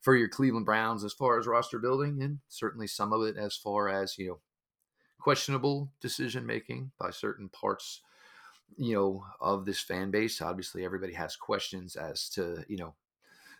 for 0.00 0.14
your 0.14 0.28
Cleveland 0.28 0.66
Browns 0.66 1.02
as 1.02 1.14
far 1.14 1.38
as 1.38 1.46
roster 1.46 1.78
building, 1.78 2.22
and 2.22 2.38
certainly 2.48 2.86
some 2.86 3.12
of 3.12 3.22
it 3.22 3.36
as 3.36 3.56
far 3.56 3.88
as, 3.88 4.18
you 4.18 4.28
know, 4.28 4.38
questionable 5.18 5.90
decision 6.00 6.46
making 6.46 6.92
by 6.98 7.10
certain 7.10 7.48
parts 7.48 8.02
you 8.76 8.94
know 8.94 9.24
of 9.40 9.64
this 9.64 9.80
fan 9.80 10.10
base 10.10 10.40
obviously 10.40 10.84
everybody 10.84 11.12
has 11.12 11.36
questions 11.36 11.96
as 11.96 12.28
to 12.28 12.64
you 12.68 12.76
know 12.76 12.94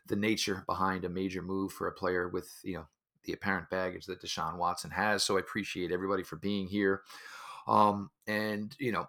the 0.06 0.16
nature 0.16 0.62
behind 0.66 1.04
a 1.04 1.08
major 1.08 1.42
move 1.42 1.72
for 1.72 1.88
a 1.88 1.92
player 1.92 2.28
with 2.28 2.50
you 2.62 2.74
know 2.74 2.86
the 3.24 3.32
apparent 3.32 3.70
baggage 3.70 4.06
that 4.06 4.22
Deshaun 4.22 4.56
Watson 4.56 4.90
has. 4.90 5.22
So 5.22 5.36
I 5.36 5.40
appreciate 5.40 5.92
everybody 5.92 6.22
for 6.22 6.36
being 6.36 6.66
here. 6.66 7.02
Um, 7.66 8.10
and 8.26 8.74
you 8.78 8.92
know, 8.92 9.08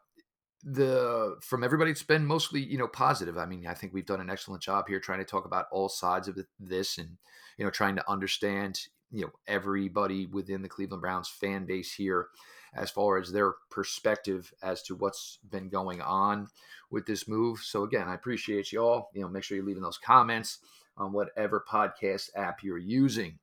the 0.64 1.38
from 1.42 1.64
everybody 1.64 1.92
it's 1.92 2.04
been 2.04 2.26
mostly 2.26 2.62
you 2.62 2.78
know 2.78 2.88
positive. 2.88 3.38
I 3.38 3.46
mean, 3.46 3.66
I 3.66 3.74
think 3.74 3.94
we've 3.94 4.06
done 4.06 4.22
an 4.22 4.30
excellent 4.30 4.62
job 4.62 4.88
here 4.88 5.00
trying 5.00 5.20
to 5.20 5.26
talk 5.26 5.46
about 5.46 5.68
all 5.72 5.90
sides 5.90 6.28
of 6.28 6.38
this 6.60 6.98
and 6.98 7.18
you 7.58 7.64
know 7.64 7.72
trying 7.72 7.96
to 7.96 8.10
understand 8.10 8.80
you 9.12 9.22
know 9.22 9.32
everybody 9.48 10.26
within 10.26 10.62
the 10.62 10.70
Cleveland 10.70 11.02
Browns 11.02 11.30
fan 11.30 11.66
base 11.66 11.94
here 11.94 12.28
as 12.74 12.92
far 12.92 13.18
as 13.18 13.32
their 13.32 13.54
perspective 13.72 14.54
as 14.62 14.84
to 14.84 14.96
what's 14.96 15.40
been 15.50 15.70
going 15.70 16.02
on 16.02 16.48
with 16.92 17.06
this 17.06 17.28
move. 17.28 17.60
So 17.60 17.84
again, 17.84 18.08
I 18.08 18.14
appreciate 18.14 18.72
you 18.72 18.82
all. 18.82 19.10
You 19.14 19.22
know, 19.22 19.30
make 19.30 19.44
sure 19.44 19.58
you're 19.58 19.66
leaving 19.66 19.82
those 19.82 19.98
comments 19.98 20.60
on 20.98 21.14
whatever 21.14 21.64
podcast 21.68 22.30
app 22.36 22.64
you're 22.64 22.78
using 22.78 23.40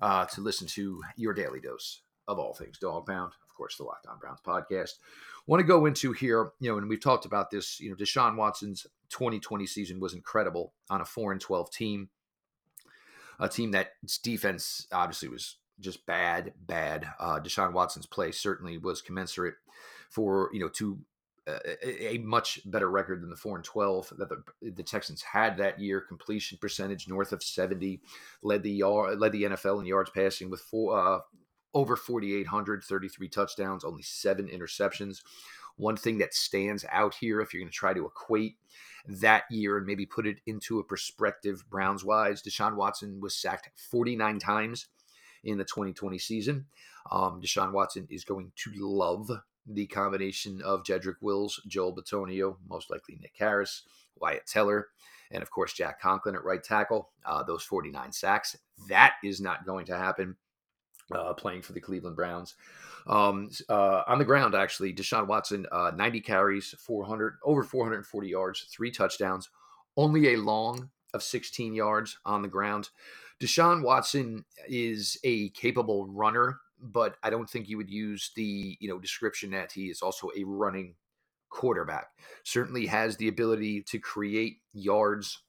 uh, 0.00 0.26
to 0.26 0.40
listen 0.40 0.66
to 0.68 1.02
your 1.16 1.34
daily 1.34 1.60
dose 1.60 2.00
of 2.28 2.38
all 2.38 2.54
things 2.54 2.78
dog 2.78 3.06
pound. 3.06 3.32
Of 3.48 3.54
course, 3.56 3.76
the 3.76 3.84
Locked 3.84 4.06
On 4.06 4.18
Browns 4.18 4.40
podcast. 4.46 4.94
Want 5.46 5.60
to 5.60 5.66
go 5.66 5.86
into 5.86 6.12
here, 6.12 6.50
you 6.60 6.70
know, 6.70 6.78
and 6.78 6.88
we've 6.88 7.00
talked 7.00 7.24
about 7.24 7.50
this. 7.50 7.80
You 7.80 7.90
know, 7.90 7.96
Deshaun 7.96 8.36
Watson's 8.36 8.86
2020 9.10 9.66
season 9.66 10.00
was 10.00 10.12
incredible 10.12 10.72
on 10.90 11.00
a 11.00 11.04
four 11.04 11.32
and 11.32 11.40
12 11.40 11.70
team, 11.70 12.08
a 13.38 13.48
team 13.48 13.70
that's 13.70 14.18
defense 14.18 14.86
obviously 14.92 15.28
was 15.28 15.56
just 15.80 16.06
bad, 16.06 16.54
bad. 16.58 17.06
Uh, 17.20 17.38
Deshaun 17.38 17.72
Watson's 17.72 18.06
play 18.06 18.32
certainly 18.32 18.78
was 18.78 19.02
commensurate 19.02 19.54
for 20.10 20.50
you 20.52 20.60
know 20.60 20.68
to 20.68 20.98
a, 21.46 22.14
a, 22.14 22.18
much 22.18 22.60
better 22.64 22.90
record 22.90 23.22
than 23.22 23.30
the 23.30 23.36
four 23.36 23.56
and 23.56 23.64
twelve 23.64 24.12
that 24.18 24.28
the, 24.28 24.42
the 24.70 24.82
Texans 24.82 25.22
had 25.22 25.56
that 25.58 25.80
year. 25.80 26.00
Completion 26.00 26.58
percentage 26.60 27.08
north 27.08 27.32
of 27.32 27.42
seventy, 27.42 28.00
led 28.42 28.62
the 28.62 28.72
yard, 28.72 29.18
led 29.18 29.32
the 29.32 29.44
NFL 29.44 29.80
in 29.80 29.86
yards 29.86 30.10
passing 30.10 30.50
with 30.50 30.60
four 30.60 30.98
uh, 30.98 31.18
over 31.76 31.94
4,800, 31.94 32.82
33 32.82 33.28
touchdowns, 33.28 33.84
only 33.84 34.02
seven 34.02 34.48
interceptions. 34.48 35.18
One 35.76 35.96
thing 35.96 36.16
that 36.18 36.32
stands 36.32 36.86
out 36.90 37.14
here, 37.14 37.42
if 37.42 37.52
you're 37.52 37.60
going 37.60 37.70
to 37.70 37.76
try 37.76 37.92
to 37.92 38.06
equate 38.06 38.56
that 39.06 39.44
year 39.50 39.76
and 39.76 39.86
maybe 39.86 40.06
put 40.06 40.26
it 40.26 40.38
into 40.46 40.78
a 40.78 40.84
perspective, 40.84 41.62
Browns 41.68 42.02
wise, 42.02 42.42
Deshaun 42.42 42.76
Watson 42.76 43.20
was 43.20 43.36
sacked 43.36 43.68
49 43.90 44.38
times 44.38 44.86
in 45.44 45.58
the 45.58 45.64
2020 45.64 46.18
season. 46.18 46.64
Um, 47.12 47.42
Deshaun 47.42 47.72
Watson 47.72 48.06
is 48.10 48.24
going 48.24 48.52
to 48.56 48.72
love 48.76 49.30
the 49.66 49.86
combination 49.86 50.62
of 50.62 50.82
Jedrick 50.82 51.16
Wills, 51.20 51.60
Joel 51.66 51.94
Bitonio, 51.94 52.56
most 52.68 52.90
likely 52.90 53.18
Nick 53.20 53.34
Harris, 53.38 53.82
Wyatt 54.20 54.46
Teller, 54.46 54.88
and 55.30 55.42
of 55.42 55.50
course 55.50 55.72
Jack 55.72 56.00
Conklin 56.00 56.34
at 56.34 56.44
right 56.44 56.62
tackle. 56.62 57.10
Uh, 57.24 57.42
those 57.42 57.62
49 57.64 58.12
sacks. 58.12 58.56
That 58.88 59.14
is 59.24 59.40
not 59.40 59.66
going 59.66 59.86
to 59.86 59.96
happen. 59.96 60.36
Uh, 61.12 61.32
playing 61.34 61.62
for 61.62 61.72
the 61.72 61.80
Cleveland 61.80 62.16
Browns. 62.16 62.56
Um, 63.06 63.50
uh, 63.68 64.02
on 64.08 64.18
the 64.18 64.24
ground, 64.24 64.56
actually, 64.56 64.92
Deshaun 64.92 65.28
Watson, 65.28 65.64
uh, 65.70 65.92
90 65.94 66.20
carries, 66.20 66.74
400 66.80 67.36
over 67.44 67.62
440 67.62 68.28
yards, 68.28 68.62
three 68.62 68.90
touchdowns, 68.90 69.48
only 69.96 70.34
a 70.34 70.36
long 70.36 70.90
of 71.14 71.22
16 71.22 71.74
yards 71.74 72.18
on 72.24 72.42
the 72.42 72.48
ground. 72.48 72.90
Deshaun 73.40 73.82
Watson 73.82 74.44
is 74.66 75.18
a 75.22 75.50
capable 75.50 76.08
runner 76.08 76.58
but 76.80 77.16
I 77.22 77.30
don't 77.30 77.48
think 77.48 77.68
you 77.68 77.76
would 77.76 77.90
use 77.90 78.30
the 78.36 78.76
you 78.80 78.88
know 78.88 78.98
description 78.98 79.50
that 79.50 79.72
he 79.72 79.86
is 79.86 80.02
also 80.02 80.30
a 80.36 80.44
running 80.44 80.94
quarterback. 81.48 82.08
Certainly 82.44 82.86
has 82.86 83.16
the 83.16 83.28
ability 83.28 83.82
to 83.88 83.98
create 83.98 84.58
yards 84.72 85.42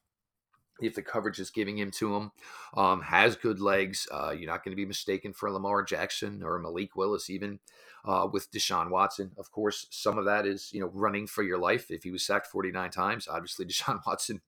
if 0.80 0.94
the 0.94 1.02
coverage 1.02 1.40
is 1.40 1.50
giving 1.50 1.78
him 1.78 1.92
to 1.92 2.16
him. 2.16 2.32
Um, 2.76 3.02
has 3.02 3.36
good 3.36 3.60
legs. 3.60 4.08
Uh, 4.12 4.32
you're 4.38 4.50
not 4.50 4.64
going 4.64 4.72
to 4.72 4.82
be 4.82 4.86
mistaken 4.86 5.34
for 5.34 5.52
Lamar 5.52 5.84
Jackson 5.84 6.44
or 6.44 6.60
Malik 6.60 6.96
Willis 6.96 7.30
even 7.30 7.60
uh, 8.06 8.28
with 8.32 8.52
Deshaun 8.52 8.90
Watson. 8.90 9.32
Of 9.38 9.52
course, 9.52 9.88
some 9.90 10.18
of 10.18 10.26
that 10.26 10.46
is 10.46 10.70
you 10.72 10.80
know 10.80 10.92
running 10.94 11.28
for 11.28 11.44
your 11.44 11.58
life. 11.58 11.90
If 11.90 12.04
he 12.04 12.12
was 12.12 12.26
sacked 12.26 12.48
49 12.48 12.90
times, 12.92 13.28
obviously 13.28 13.66
Deshaun 13.68 14.00
Watson 14.06 14.42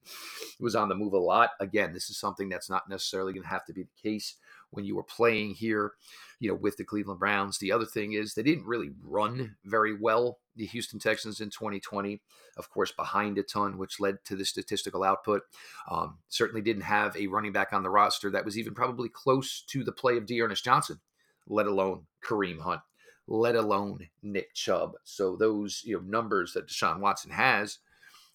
was 0.58 0.74
on 0.74 0.88
the 0.88 0.94
move 0.94 1.12
a 1.12 1.18
lot. 1.18 1.50
Again, 1.60 1.92
this 1.92 2.10
is 2.10 2.18
something 2.18 2.48
that's 2.48 2.70
not 2.70 2.88
necessarily 2.88 3.32
going 3.32 3.44
to 3.44 3.48
have 3.48 3.64
to 3.66 3.72
be 3.72 3.82
the 3.82 4.10
case 4.10 4.36
when 4.70 4.84
you 4.84 4.96
were 4.96 5.02
playing 5.02 5.54
here, 5.54 5.92
you 6.38 6.48
know, 6.48 6.54
with 6.54 6.76
the 6.76 6.84
Cleveland 6.84 7.20
Browns. 7.20 7.58
The 7.58 7.72
other 7.72 7.84
thing 7.84 8.12
is 8.12 8.34
they 8.34 8.42
didn't 8.42 8.66
really 8.66 8.90
run 9.02 9.56
very 9.64 9.96
well, 9.96 10.38
the 10.56 10.66
Houston 10.66 10.98
Texans 10.98 11.40
in 11.40 11.50
2020, 11.50 12.20
of 12.56 12.70
course, 12.70 12.92
behind 12.92 13.38
a 13.38 13.42
ton, 13.42 13.78
which 13.78 14.00
led 14.00 14.24
to 14.24 14.36
the 14.36 14.44
statistical 14.44 15.02
output. 15.02 15.42
Um, 15.90 16.18
certainly 16.28 16.62
didn't 16.62 16.82
have 16.82 17.16
a 17.16 17.26
running 17.26 17.52
back 17.52 17.72
on 17.72 17.82
the 17.82 17.90
roster 17.90 18.30
that 18.30 18.44
was 18.44 18.58
even 18.58 18.74
probably 18.74 19.08
close 19.08 19.62
to 19.68 19.84
the 19.84 19.92
play 19.92 20.16
of 20.16 20.26
D'Ernest 20.26 20.64
Johnson, 20.64 21.00
let 21.46 21.66
alone 21.66 22.06
Kareem 22.24 22.60
Hunt, 22.60 22.80
let 23.26 23.56
alone 23.56 24.08
Nick 24.22 24.54
Chubb. 24.54 24.92
So 25.04 25.36
those, 25.36 25.82
you 25.84 25.96
know, 25.96 26.02
numbers 26.02 26.52
that 26.54 26.68
Deshaun 26.68 27.00
Watson 27.00 27.32
has 27.32 27.78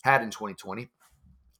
had 0.04 0.22
in 0.22 0.30
2020, 0.30 0.90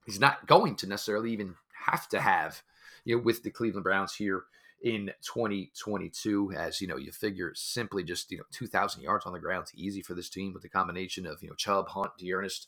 he's 0.06 0.20
not 0.20 0.48
going 0.48 0.76
to 0.76 0.88
necessarily 0.88 1.32
even 1.32 1.56
have 1.88 2.08
to 2.10 2.22
have, 2.22 2.62
you 3.04 3.16
know, 3.16 3.24
with 3.24 3.44
the 3.44 3.52
Cleveland 3.52 3.84
Browns 3.84 4.16
here 4.16 4.44
in 4.86 5.12
2022 5.24 6.54
as 6.56 6.80
you 6.80 6.88
know 6.88 6.96
you 6.96 7.12
figure 7.12 7.52
simply 7.56 8.04
just 8.04 8.32
you 8.32 8.38
know 8.38 8.44
2000 8.52 9.02
yards 9.02 9.26
on 9.26 9.34
the 9.34 9.40
ground 9.40 9.66
is 9.66 9.74
easy 9.74 10.04
for 10.04 10.14
this 10.14 10.30
team 10.30 10.54
with 10.54 10.62
the 10.62 10.70
combination 10.70 11.26
of 11.26 11.42
you 11.42 11.50
know 11.50 11.56
Chubb 11.56 11.90
Hunt 11.90 12.12
D'Ernest 12.20 12.68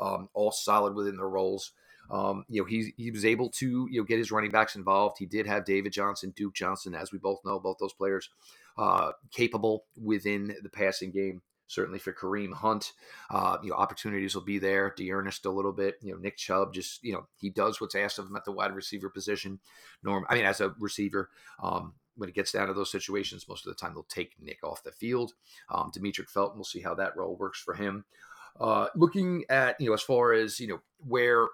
um, 0.00 0.30
all 0.32 0.50
solid 0.50 0.94
within 0.94 1.16
their 1.16 1.28
roles. 1.28 1.72
Um, 2.10 2.46
you 2.48 2.62
know 2.62 2.66
he 2.66 2.94
he 2.96 3.10
was 3.10 3.26
able 3.26 3.50
to 3.50 3.86
you 3.90 4.00
know 4.00 4.04
get 4.04 4.16
his 4.16 4.32
running 4.32 4.50
backs 4.50 4.76
involved. 4.76 5.16
He 5.18 5.26
did 5.26 5.46
have 5.46 5.66
David 5.66 5.92
Johnson 5.92 6.32
Duke 6.34 6.54
Johnson 6.54 6.94
as 6.94 7.12
we 7.12 7.18
both 7.18 7.40
know 7.44 7.60
both 7.60 7.76
those 7.78 7.92
players 7.92 8.30
uh, 8.78 9.12
capable 9.30 9.84
within 10.02 10.56
the 10.62 10.70
passing 10.70 11.10
game 11.10 11.42
certainly 11.68 12.00
for 12.00 12.12
Kareem 12.12 12.52
Hunt. 12.52 12.92
Uh, 13.30 13.58
you 13.62 13.70
know, 13.70 13.76
opportunities 13.76 14.34
will 14.34 14.42
be 14.42 14.58
there. 14.58 14.92
D'Ernest 14.96 15.46
a 15.46 15.50
little 15.50 15.72
bit. 15.72 15.96
You 16.02 16.12
know, 16.12 16.18
Nick 16.18 16.36
Chubb 16.36 16.74
just 16.74 17.04
you 17.04 17.12
know 17.12 17.28
he 17.36 17.50
does 17.50 17.80
what's 17.80 17.94
asked 17.94 18.18
of 18.18 18.26
him 18.26 18.36
at 18.36 18.44
the 18.44 18.52
wide 18.52 18.74
receiver 18.74 19.08
position. 19.08 19.60
Norm, 20.02 20.26
I 20.28 20.34
mean, 20.34 20.44
as 20.44 20.60
a 20.60 20.74
receiver. 20.80 21.30
Um, 21.62 21.94
when 22.16 22.28
it 22.28 22.34
gets 22.34 22.50
down 22.50 22.66
to 22.66 22.74
those 22.74 22.90
situations, 22.90 23.48
most 23.48 23.64
of 23.64 23.72
the 23.72 23.78
time 23.78 23.94
they'll 23.94 24.02
take 24.02 24.34
Nick 24.40 24.64
off 24.64 24.82
the 24.82 24.90
field. 24.90 25.34
Um, 25.70 25.92
Demetric 25.96 26.28
Felton, 26.28 26.58
we'll 26.58 26.64
see 26.64 26.80
how 26.80 26.94
that 26.94 27.16
role 27.16 27.36
works 27.36 27.60
for 27.60 27.74
him. 27.74 28.04
Uh, 28.58 28.88
looking 28.96 29.44
at 29.48 29.80
you 29.80 29.86
know 29.86 29.94
as 29.94 30.02
far 30.02 30.32
as 30.32 30.58
you 30.58 30.66
know 30.66 30.80
where 31.06 31.46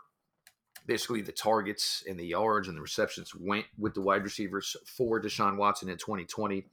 basically 0.86 1.22
the 1.22 1.32
targets 1.32 2.02
and 2.08 2.18
the 2.18 2.26
yards 2.26 2.68
and 2.68 2.76
the 2.76 2.82
receptions 2.82 3.34
went 3.34 3.66
with 3.78 3.94
the 3.94 4.00
wide 4.00 4.22
receivers 4.22 4.76
for 4.86 5.20
Deshaun 5.20 5.56
Watson 5.56 5.88
in 5.88 5.96
2020. 5.96 6.66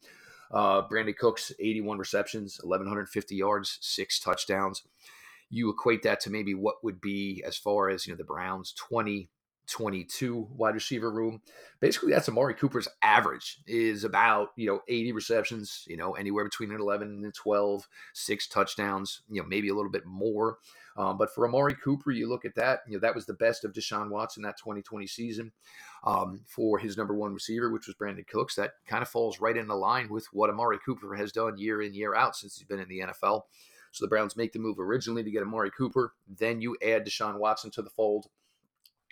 Uh, 0.52 0.88
Brandin 0.88 1.16
Cooks, 1.16 1.52
81 1.60 1.98
receptions, 1.98 2.60
1,150 2.64 3.36
yards, 3.36 3.78
six 3.82 4.20
touchdowns. 4.20 4.84
You 5.50 5.70
equate 5.70 6.04
that 6.04 6.20
to 6.22 6.30
maybe 6.30 6.54
what 6.54 6.84
would 6.84 7.02
be 7.02 7.44
as 7.46 7.58
far 7.58 7.90
as 7.90 8.06
you 8.06 8.14
know 8.14 8.18
the 8.18 8.24
Browns 8.24 8.74
20 8.74 9.30
22 9.72 10.50
wide 10.56 10.74
receiver 10.74 11.10
room. 11.10 11.42
Basically, 11.80 12.12
that's 12.12 12.30
Amari 12.30 12.54
Cooper's 12.54 12.88
average 13.02 13.60
is 13.66 14.04
about, 14.04 14.50
you 14.56 14.68
know, 14.68 14.82
80 14.88 15.14
receptions, 15.14 15.86
you 15.88 15.98
know, 15.98 16.14
anywhere 16.14 16.44
between 16.44 16.72
11 16.72 17.24
and 17.24 17.34
12, 17.34 17.88
six 18.14 18.48
touchdowns, 18.48 19.22
you 19.30 19.42
know, 19.42 19.48
maybe 19.48 19.70
a 19.70 19.74
little 19.74 19.92
bit 19.92 20.06
more. 20.06 20.58
Um, 20.98 21.18
but 21.18 21.34
for 21.34 21.48
Amari 21.48 21.76
Cooper, 21.76 22.12
you 22.12 22.28
look 22.28 22.46
at 22.46 22.56
that, 22.56 22.82
you 22.88 22.94
know, 22.94 23.00
that 23.00 23.16
was 23.16 23.26
the 23.26 23.34
best 23.34 23.64
of 23.64 23.74
Deshaun 23.74 24.10
Watson 24.10 24.44
that 24.44 24.58
2020 24.58 25.08
season 25.08 25.52
um, 26.04 26.42
for 26.46 26.78
his 26.80 26.98
number 26.98 27.14
one 27.14 27.34
receiver, 27.34 27.72
which 27.72 27.88
was 27.88 27.96
Brandin 27.96 28.28
Cooks. 28.28 28.56
That 28.56 28.74
kind 28.88 29.02
of 29.02 29.08
falls 29.08 29.40
right 29.40 29.56
in 29.56 29.68
the 29.68 29.76
line 29.76 30.10
with 30.10 30.28
what 30.34 30.50
Amari 30.50 30.80
Cooper 30.86 31.16
has 31.16 31.32
done 31.32 31.58
year 31.58 31.82
in, 31.82 31.94
year 31.94 32.14
out 32.16 32.36
since 32.36 32.58
he's 32.58 32.68
been 32.68 32.80
in 32.80 32.90
the 32.90 33.00
NFL. 33.00 33.44
So 33.94 34.06
the 34.06 34.10
Browns 34.10 34.38
make 34.38 34.54
the 34.54 34.60
move 34.60 34.80
originally 34.80 35.24
to 35.24 35.32
get 35.32 35.44
Amari 35.44 35.72
Cooper. 35.72 36.14
Then 36.28 36.62
you 36.62 36.78
add 36.82 37.06
Deshaun 37.06 37.38
Watson 37.38 37.72
to 37.72 37.82
the 37.82 37.90
fold 37.90 38.28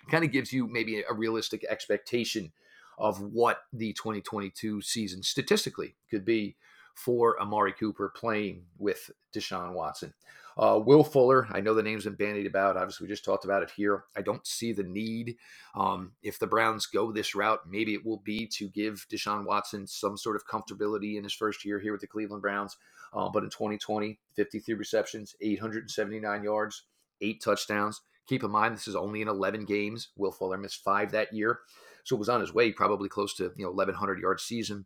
kind 0.08 0.24
of 0.24 0.32
gives 0.32 0.52
you 0.52 0.66
maybe 0.66 1.02
a 1.08 1.14
realistic 1.14 1.64
expectation 1.68 2.52
of 2.98 3.20
what 3.20 3.62
the 3.72 3.92
2022 3.94 4.82
season 4.82 5.22
statistically 5.22 5.94
could 6.10 6.24
be 6.24 6.56
for 7.00 7.40
Amari 7.40 7.72
Cooper 7.72 8.12
playing 8.14 8.62
with 8.78 9.10
Deshaun 9.34 9.72
Watson. 9.72 10.12
Uh, 10.58 10.78
Will 10.84 11.02
Fuller, 11.02 11.48
I 11.50 11.60
know 11.60 11.72
the 11.72 11.82
name's 11.82 12.04
been 12.04 12.14
bandied 12.14 12.46
about. 12.46 12.76
Obviously, 12.76 13.06
we 13.06 13.12
just 13.12 13.24
talked 13.24 13.46
about 13.46 13.62
it 13.62 13.70
here. 13.70 14.04
I 14.16 14.20
don't 14.20 14.46
see 14.46 14.72
the 14.72 14.82
need. 14.82 15.36
Um, 15.74 16.12
if 16.22 16.38
the 16.38 16.46
Browns 16.46 16.86
go 16.86 17.10
this 17.12 17.34
route, 17.34 17.60
maybe 17.66 17.94
it 17.94 18.04
will 18.04 18.18
be 18.18 18.46
to 18.48 18.68
give 18.68 19.06
Deshaun 19.10 19.46
Watson 19.46 19.86
some 19.86 20.18
sort 20.18 20.36
of 20.36 20.46
comfortability 20.46 21.16
in 21.16 21.24
his 21.24 21.32
first 21.32 21.64
year 21.64 21.78
here 21.78 21.92
with 21.92 22.02
the 22.02 22.06
Cleveland 22.06 22.42
Browns. 22.42 22.76
Uh, 23.14 23.28
but 23.30 23.42
in 23.42 23.50
2020, 23.50 24.18
53 24.36 24.74
receptions, 24.74 25.34
879 25.40 26.44
yards, 26.44 26.84
eight 27.22 27.40
touchdowns. 27.42 28.02
Keep 28.26 28.44
in 28.44 28.50
mind, 28.50 28.76
this 28.76 28.88
is 28.88 28.96
only 28.96 29.22
in 29.22 29.28
11 29.28 29.64
games. 29.64 30.08
Will 30.16 30.32
Fuller 30.32 30.58
missed 30.58 30.84
five 30.84 31.10
that 31.12 31.32
year. 31.32 31.60
So 32.04 32.16
it 32.16 32.18
was 32.18 32.28
on 32.28 32.40
his 32.40 32.52
way 32.52 32.72
probably 32.72 33.08
close 33.08 33.34
to, 33.36 33.52
you 33.56 33.64
know, 33.64 33.70
1,100 33.70 34.20
yard 34.20 34.40
season 34.40 34.84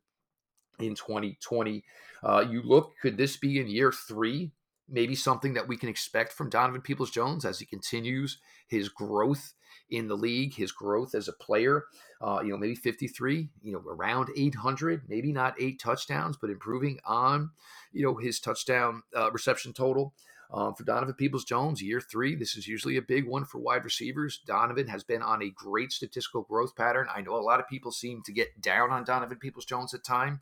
in 0.79 0.95
2020. 0.95 1.85
Uh, 2.23 2.45
you 2.49 2.63
look, 2.63 2.93
could 3.01 3.17
this 3.17 3.37
be 3.37 3.61
in 3.61 3.69
year 3.69 3.93
three? 3.93 4.53
Maybe 4.89 5.15
something 5.15 5.55
that 5.55 5.67
we 5.67 5.77
can 5.77 5.89
expect 5.89 6.33
from 6.33 6.51
Donovan 6.51 6.83
Peoples 6.83 7.11
Jones 7.11 7.45
as 7.45 7.59
he 7.59 7.67
continues 7.67 8.39
his 8.67 8.89
growth 8.89 9.55
in 9.91 10.09
the 10.09 10.17
league, 10.17 10.55
his 10.55 10.73
growth 10.73 11.15
as 11.15 11.29
a 11.29 11.33
player. 11.33 11.85
Uh, 12.21 12.41
you 12.43 12.51
know, 12.51 12.57
maybe 12.57 12.75
53, 12.75 13.49
you 13.63 13.73
know, 13.73 13.83
around 13.87 14.29
800, 14.37 15.03
maybe 15.09 15.33
not 15.33 15.55
eight 15.61 15.81
touchdowns, 15.81 16.37
but 16.37 16.51
improving 16.51 16.99
on, 17.05 17.51
you 17.93 18.05
know, 18.05 18.17
his 18.17 18.41
touchdown 18.41 19.03
uh, 19.17 19.31
reception 19.31 19.73
total. 19.73 20.15
Um, 20.53 20.75
for 20.75 20.85
Donovan 20.85 21.15
Peoples 21.15 21.45
Jones, 21.45 21.83
year 21.83 22.01
three, 22.01 22.35
this 22.35 22.57
is 22.57 22.69
usually 22.69 22.97
a 22.97 23.03
big 23.03 23.27
one 23.27 23.45
for 23.45 23.59
wide 23.59 23.85
receivers. 23.85 24.41
Donovan 24.47 24.89
has 24.89 25.03
been 25.03 25.23
on 25.23 25.43
a 25.43 25.51
great 25.51 25.93
statistical 25.93 26.43
growth 26.43 26.77
pattern. 26.77 27.07
I 27.15 27.23
know 27.23 27.37
a 27.37 27.43
lot 27.43 27.61
of 27.61 27.69
people 27.69 27.91
seem 27.91 28.23
to 28.27 28.33
get 28.33 28.61
down 28.61 28.91
on 28.91 29.05
Donovan 29.05 29.39
Peoples 29.39 29.65
Jones 29.65 29.95
at 29.95 30.05
times. 30.05 30.41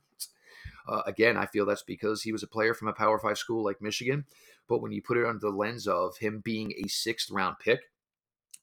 Uh, 0.87 1.01
again, 1.05 1.37
I 1.37 1.45
feel 1.45 1.65
that's 1.65 1.83
because 1.83 2.21
he 2.21 2.31
was 2.31 2.43
a 2.43 2.47
player 2.47 2.73
from 2.73 2.89
a 2.89 2.93
Power 2.93 3.17
Five 3.17 3.37
school 3.37 3.63
like 3.63 3.81
Michigan. 3.81 4.25
But 4.67 4.81
when 4.81 4.91
you 4.91 5.01
put 5.01 5.17
it 5.17 5.25
under 5.25 5.39
the 5.39 5.49
lens 5.49 5.87
of 5.87 6.17
him 6.17 6.41
being 6.43 6.73
a 6.83 6.87
sixth 6.87 7.31
round 7.31 7.57
pick, 7.59 7.81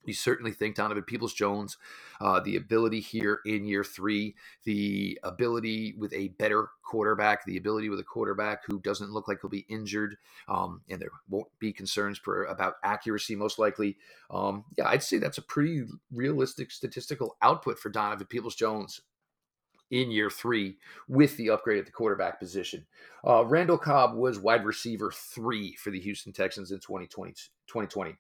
you 0.07 0.15
certainly 0.15 0.53
think 0.53 0.77
Donovan 0.77 1.05
Peoples 1.05 1.35
Jones, 1.35 1.77
uh, 2.21 2.41
the 2.41 2.57
ability 2.57 3.01
here 3.01 3.41
in 3.47 3.65
year 3.65 3.85
three, 3.85 4.35
the 4.65 5.19
ability 5.25 5.95
with 5.99 6.13
a 6.15 6.29
better 6.31 6.69
quarterback, 6.85 7.45
the 7.45 7.57
ability 7.59 7.89
with 7.91 8.01
a 8.01 8.05
quarterback 8.05 8.63
who 8.67 8.81
doesn't 8.81 9.13
look 9.13 9.29
like 9.29 9.41
he'll 9.43 9.51
be 9.51 9.67
injured, 9.69 10.17
um, 10.49 10.83
and 10.91 11.01
there 11.01 11.11
won't 11.29 11.49
be 11.61 11.73
concerns 11.73 12.19
for, 12.19 12.45
about 12.45 12.75
accuracy, 12.85 13.37
most 13.37 13.59
likely. 13.59 13.97
Um, 14.31 14.65
yeah, 14.79 14.89
I'd 14.89 15.03
say 15.03 15.19
that's 15.19 15.39
a 15.39 15.43
pretty 15.43 15.85
realistic 16.13 16.71
statistical 16.71 17.37
output 17.43 17.79
for 17.79 17.91
Donovan 17.91 18.27
Peoples 18.27 18.57
Jones 18.57 19.01
in 19.91 20.13
year 20.13 20.31
three 20.31 20.79
with 21.09 21.37
the 21.39 21.51
upgrade 21.51 21.81
at 21.81 21.87
the 21.87 21.93
quarterback 21.93 22.41
position. 22.41 22.87
Uh, 23.27 23.45
Randall 23.47 23.79
Cobb 23.79 24.15
was 24.17 24.41
wide 24.41 24.67
receiver 24.67 25.13
three 25.13 25.75
for 25.77 25.91
the 25.93 26.01
Houston 26.01 26.35
Texans 26.35 26.73
in 26.73 26.81
2020. 26.81 27.33
2020. 27.69 28.17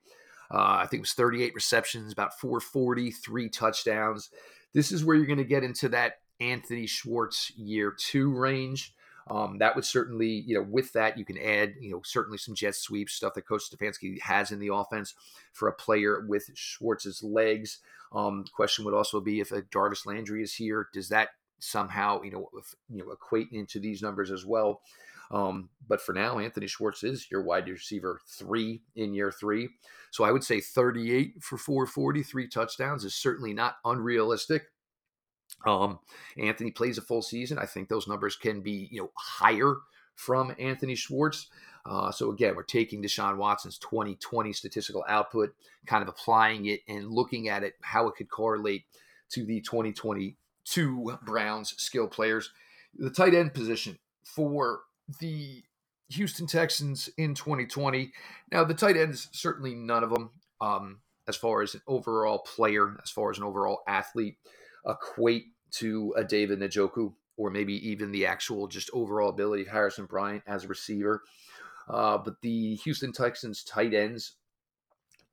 Uh, 0.51 0.79
I 0.81 0.87
think 0.87 0.99
it 0.99 1.03
was 1.03 1.13
38 1.13 1.55
receptions, 1.55 2.13
about 2.13 2.39
440, 2.39 3.11
three 3.11 3.49
touchdowns. 3.49 4.31
This 4.75 4.93
is 4.93 5.05
where 5.05 5.17
you're 5.17 5.27
going 5.27 5.39
to 5.39 5.45
get 5.45 5.65
into 5.65 5.89
that 5.91 6.21
Anthony 6.41 6.87
Schwartz 6.87 7.53
year 7.57 7.95
two 7.97 8.33
range. 8.33 8.95
Um, 9.31 9.59
that 9.59 9.77
would 9.77 9.85
certainly, 9.85 10.43
you 10.47 10.57
know, 10.57 10.67
with 10.69 10.93
that, 10.95 11.17
you 11.17 11.25
can 11.25 11.39
add, 11.39 11.75
you 11.79 11.93
know, 11.93 12.03
certainly 12.05 12.39
some 12.39 12.55
jet 12.55 12.75
sweeps, 12.75 13.13
stuff 13.13 13.35
that 13.35 13.47
Coach 13.47 13.71
Stefanski 13.71 14.21
has 14.21 14.51
in 14.51 14.59
the 14.59 14.75
offense 14.75 15.15
for 15.53 15.69
a 15.69 15.73
player 15.73 16.25
with 16.27 16.51
Schwartz's 16.55 17.23
legs. 17.23 17.79
Um, 18.13 18.45
question 18.53 18.85
would 18.85 18.95
also 18.95 19.21
be 19.21 19.39
if 19.39 19.53
a 19.53 19.63
Jarvis 19.63 20.05
Landry 20.05 20.43
is 20.43 20.55
here, 20.55 20.89
does 20.93 21.11
that 21.11 21.29
somehow, 21.61 22.23
you 22.23 22.33
know, 22.33 22.49
if, 22.59 22.75
you 22.89 23.05
know, 23.05 23.13
equate 23.13 23.49
into 23.53 23.79
these 23.79 24.03
numbers 24.03 24.33
as 24.33 24.45
well? 24.45 24.81
Um, 25.31 25.69
but 25.87 26.01
for 26.01 26.12
now, 26.12 26.38
Anthony 26.38 26.66
Schwartz 26.66 27.05
is 27.05 27.31
your 27.31 27.43
wide 27.43 27.69
receiver 27.69 28.21
three 28.27 28.83
in 28.97 29.14
year 29.14 29.31
three. 29.31 29.69
So 30.11 30.25
I 30.25 30.33
would 30.33 30.45
say 30.45 30.61
38 30.61 31.35
for 31.40 31.57
440, 31.57 32.23
three 32.23 32.49
touchdowns 32.49 33.05
is 33.05 33.14
certainly 33.14 33.53
not 33.53 33.77
unrealistic. 33.85 34.64
Um, 35.66 36.01
Anthony 36.38 36.71
plays 36.71 36.99
a 36.99 37.03
full 37.03 37.23
season. 37.23 37.59
I 37.59 37.66
think 37.66 37.88
those 37.88 38.09
numbers 38.09 38.37
can 38.37 38.61
be, 38.61 38.88
you 38.90 39.03
know, 39.03 39.11
higher 39.16 39.77
from 40.14 40.55
Anthony 40.59 40.95
Schwartz. 40.95 41.49
Uh, 41.87 42.11
so 42.11 42.31
again, 42.31 42.55
we're 42.55 42.62
taking 42.62 43.03
Deshaun 43.03 43.37
Watson's 43.37 43.79
2020 43.79 44.53
statistical 44.53 45.05
output, 45.09 45.55
kind 45.87 46.03
of 46.03 46.09
applying 46.09 46.66
it 46.66 46.81
and 46.88 47.11
looking 47.11 47.49
at 47.49 47.62
it, 47.62 47.75
how 47.81 48.07
it 48.09 48.16
could 48.16 48.29
correlate 48.29 48.85
to 49.31 49.45
the 49.45 49.61
2022 49.61 51.19
Browns 51.23 51.75
skill 51.79 52.07
players. 52.07 52.51
The 52.95 53.11
tight 53.11 53.35
end 53.35 53.55
position 53.55 53.99
for 54.25 54.81
the 55.18 55.62
Houston 56.11 56.46
Texans 56.46 57.09
in 57.16 57.35
2020. 57.35 58.12
Now, 58.53 58.64
the 58.64 58.75
tight 58.75 58.96
ends, 58.96 59.29
certainly 59.33 59.75
none 59.75 60.05
of 60.05 60.11
them, 60.11 60.31
um, 60.61 61.01
as 61.29 61.37
far 61.37 61.62
as 61.62 61.75
an 61.75 61.83
overall 61.87 62.40
player, 62.40 62.96
as 63.03 63.11
far 63.11 63.31
as 63.31 63.38
an 63.38 63.44
overall 63.44 63.83
athlete, 63.87 64.37
equate 64.87 65.46
to 65.73 66.12
a 66.16 66.25
David 66.25 66.61
Njoku 66.61 67.12
or 67.37 67.51
maybe 67.51 67.88
even 67.88 68.12
the 68.12 68.27
actual 68.27 68.66
just 68.66 68.90
overall 68.92 69.31
ability 69.31 69.62
of 69.62 69.68
Harrison 69.68 70.05
Bryant 70.05 70.42
as 70.46 70.64
a 70.64 70.68
receiver. 70.68 71.23
Uh, 71.88 72.18
but 72.18 72.40
the 72.42 72.75
Houston 72.77 73.12
Texans 73.12 73.64
tight 73.64 73.94
ends 73.94 74.35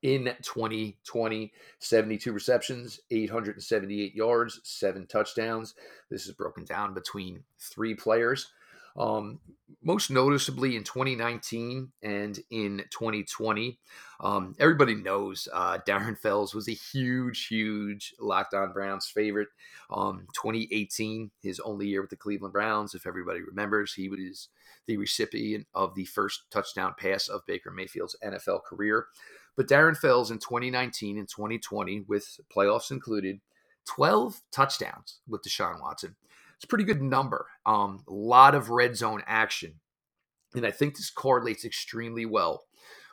in 0.03 0.25
2020 0.43 1.51
72 1.79 2.31
receptions 2.31 2.99
878 3.09 4.13
yards 4.13 4.59
seven 4.63 5.07
touchdowns 5.07 5.73
this 6.11 6.27
is 6.27 6.33
broken 6.33 6.63
down 6.65 6.93
between 6.93 7.43
three 7.59 7.95
players 7.95 8.51
um, 8.97 9.39
most 9.83 10.10
noticeably 10.10 10.75
in 10.75 10.83
2019 10.83 11.91
and 12.01 12.39
in 12.49 12.83
2020. 12.89 13.79
Um, 14.19 14.55
everybody 14.60 14.95
knows 14.95 15.47
uh, 15.53 15.77
Darren 15.88 16.17
Fells 16.17 16.53
was 16.53 16.67
a 16.67 16.73
huge, 16.73 17.47
huge 17.47 18.13
Locked 18.19 18.53
On 18.53 18.73
Browns 18.73 19.07
favorite. 19.07 19.49
Um, 19.89 20.27
2018, 20.33 21.31
his 21.41 21.60
only 21.60 21.88
year 21.88 22.01
with 22.01 22.10
the 22.10 22.15
Cleveland 22.15 22.53
Browns, 22.53 22.95
if 22.95 23.05
everybody 23.05 23.41
remembers, 23.41 23.93
he 23.93 24.10
was 24.10 24.49
the 24.88 24.97
recipient 24.97 25.67
of 25.73 25.93
the 25.95 26.05
first 26.05 26.43
touchdown 26.51 26.95
pass 26.97 27.27
of 27.29 27.45
Baker 27.45 27.71
Mayfield's 27.71 28.15
NFL 28.25 28.63
career. 28.63 29.07
But 29.55 29.67
Darren 29.67 29.97
Fells 29.97 30.31
in 30.31 30.39
2019 30.39 31.17
and 31.17 31.27
2020, 31.27 32.01
with 32.07 32.39
playoffs 32.53 32.91
included, 32.91 33.39
12 33.86 34.41
touchdowns 34.51 35.19
with 35.27 35.43
Deshaun 35.43 35.81
Watson. 35.81 36.15
It's 36.57 36.63
a 36.63 36.67
pretty 36.67 36.83
good 36.83 37.01
number. 37.01 37.47
Um, 37.65 38.03
a 38.07 38.13
lot 38.13 38.55
of 38.55 38.69
red 38.69 38.95
zone 38.97 39.23
action. 39.27 39.75
And 40.55 40.65
I 40.65 40.71
think 40.71 40.95
this 40.95 41.09
correlates 41.09 41.65
extremely 41.65 42.25
well 42.25 42.63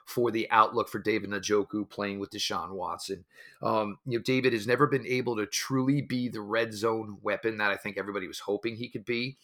for 0.07 0.31
the 0.31 0.51
outlook 0.51 0.89
for 0.89 0.99
David 0.99 1.31
Njoku 1.31 1.89
playing 1.89 2.19
with 2.19 2.31
Deshaun 2.31 2.73
Watson. 2.73 3.25
Um, 3.63 3.99
you 4.07 4.19
know, 4.19 4.23
David 4.23 4.53
has 4.53 4.67
never 4.67 4.87
been 4.87 5.07
able 5.07 5.37
to 5.37 5.47
truly 5.47 6.03
be 6.03 6.29
the 6.29 6.41
red 6.41 6.75
zone 6.75 7.19
weapon 7.23 7.59
that 7.59 7.71
I 7.71 7.77
think 7.77 7.97
everybody 7.97 8.27
was 8.27 8.41
hoping 8.41 8.77
he 8.77 8.89
could 8.89 9.05
be. 9.05 9.39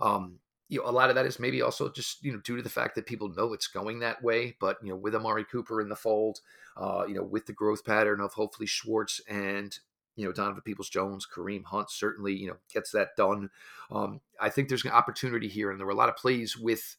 Um, 0.00 0.38
you 0.68 0.78
know, 0.78 0.88
a 0.88 0.92
lot 0.92 1.10
of 1.10 1.16
that 1.16 1.26
is 1.26 1.38
maybe 1.38 1.60
also 1.60 1.90
just 1.90 2.24
you 2.24 2.32
know 2.32 2.40
due 2.40 2.56
to 2.56 2.62
the 2.62 2.70
fact 2.70 2.94
that 2.94 3.06
people 3.06 3.28
know 3.28 3.52
it's 3.52 3.66
going 3.66 4.00
that 4.00 4.22
way. 4.22 4.56
But 4.58 4.78
you 4.82 4.90
know, 4.90 4.96
with 4.96 5.14
Amari 5.14 5.44
Cooper 5.44 5.80
in 5.80 5.88
the 5.88 5.96
fold, 5.96 6.40
uh, 6.76 7.04
you 7.06 7.14
know, 7.14 7.22
with 7.22 7.46
the 7.46 7.52
growth 7.52 7.84
pattern 7.84 8.20
of 8.20 8.32
hopefully 8.32 8.66
Schwartz 8.66 9.20
and 9.28 9.78
you 10.16 10.26
know, 10.26 10.32
Donovan 10.32 10.62
Peoples 10.62 10.90
Jones, 10.90 11.26
Kareem 11.26 11.64
Hunt 11.64 11.90
certainly, 11.90 12.34
you 12.34 12.48
know, 12.48 12.56
gets 12.72 12.90
that 12.92 13.16
done. 13.16 13.50
Um, 13.90 14.20
I 14.40 14.50
think 14.50 14.68
there's 14.68 14.84
an 14.84 14.90
opportunity 14.90 15.48
here, 15.48 15.70
and 15.70 15.78
there 15.78 15.86
were 15.86 15.92
a 15.92 15.96
lot 15.96 16.08
of 16.08 16.16
plays 16.16 16.56
with 16.56 16.96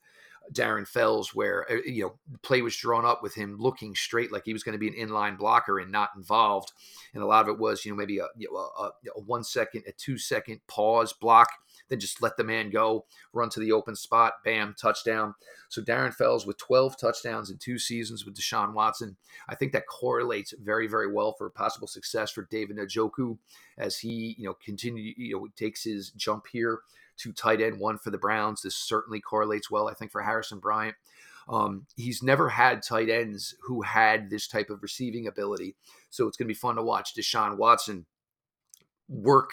Darren 0.51 0.87
Fells, 0.87 1.33
where 1.33 1.65
uh, 1.71 1.81
you 1.85 2.03
know 2.03 2.13
the 2.31 2.37
play 2.39 2.61
was 2.61 2.75
drawn 2.75 3.05
up 3.05 3.23
with 3.23 3.33
him 3.33 3.57
looking 3.57 3.95
straight 3.95 4.31
like 4.31 4.43
he 4.45 4.53
was 4.53 4.63
going 4.63 4.73
to 4.73 4.79
be 4.79 4.87
an 4.87 5.09
inline 5.09 5.37
blocker 5.37 5.79
and 5.79 5.91
not 5.91 6.09
involved, 6.15 6.71
and 7.13 7.23
a 7.23 7.25
lot 7.25 7.43
of 7.43 7.49
it 7.49 7.59
was 7.59 7.85
you 7.85 7.91
know 7.91 7.95
maybe 7.95 8.19
a, 8.19 8.27
you 8.35 8.49
know, 8.51 8.57
a, 8.57 8.91
a 9.17 9.21
one 9.21 9.43
second, 9.43 9.83
a 9.87 9.91
two 9.93 10.17
second 10.17 10.59
pause 10.67 11.13
block, 11.13 11.49
then 11.89 11.99
just 11.99 12.21
let 12.21 12.35
the 12.37 12.43
man 12.43 12.69
go, 12.69 13.05
run 13.31 13.49
to 13.49 13.59
the 13.59 13.71
open 13.71 13.95
spot, 13.95 14.33
bam, 14.43 14.75
touchdown. 14.79 15.33
So 15.69 15.81
Darren 15.81 16.13
Fells 16.13 16.45
with 16.45 16.57
12 16.57 16.97
touchdowns 16.97 17.49
in 17.49 17.57
two 17.57 17.79
seasons 17.79 18.25
with 18.25 18.35
Deshaun 18.35 18.73
Watson, 18.73 19.15
I 19.47 19.55
think 19.55 19.71
that 19.71 19.87
correlates 19.87 20.53
very 20.61 20.87
very 20.87 21.11
well 21.11 21.33
for 21.37 21.49
possible 21.49 21.87
success 21.87 22.31
for 22.31 22.47
David 22.51 22.77
Njoku 22.77 23.37
as 23.77 23.97
he 23.97 24.35
you 24.37 24.45
know 24.45 24.55
continue 24.63 25.13
you 25.17 25.37
know 25.37 25.47
takes 25.55 25.83
his 25.83 26.11
jump 26.11 26.45
here 26.51 26.81
to 27.17 27.31
tight 27.31 27.61
end 27.61 27.79
one 27.79 27.97
for 27.97 28.09
the 28.09 28.17
Browns. 28.17 28.61
This 28.61 28.75
certainly 28.75 29.19
correlates 29.19 29.69
well, 29.69 29.87
I 29.87 29.93
think, 29.93 30.11
for 30.11 30.21
Harrison 30.21 30.59
Bryant. 30.59 30.95
Um, 31.47 31.87
he's 31.95 32.23
never 32.23 32.49
had 32.49 32.81
tight 32.81 33.09
ends 33.09 33.55
who 33.63 33.81
had 33.81 34.29
this 34.29 34.47
type 34.47 34.69
of 34.69 34.81
receiving 34.81 35.27
ability. 35.27 35.75
So 36.09 36.27
it's 36.27 36.37
going 36.37 36.47
to 36.47 36.53
be 36.53 36.57
fun 36.57 36.75
to 36.75 36.83
watch 36.83 37.15
Deshaun 37.15 37.57
Watson 37.57 38.05
work 39.09 39.51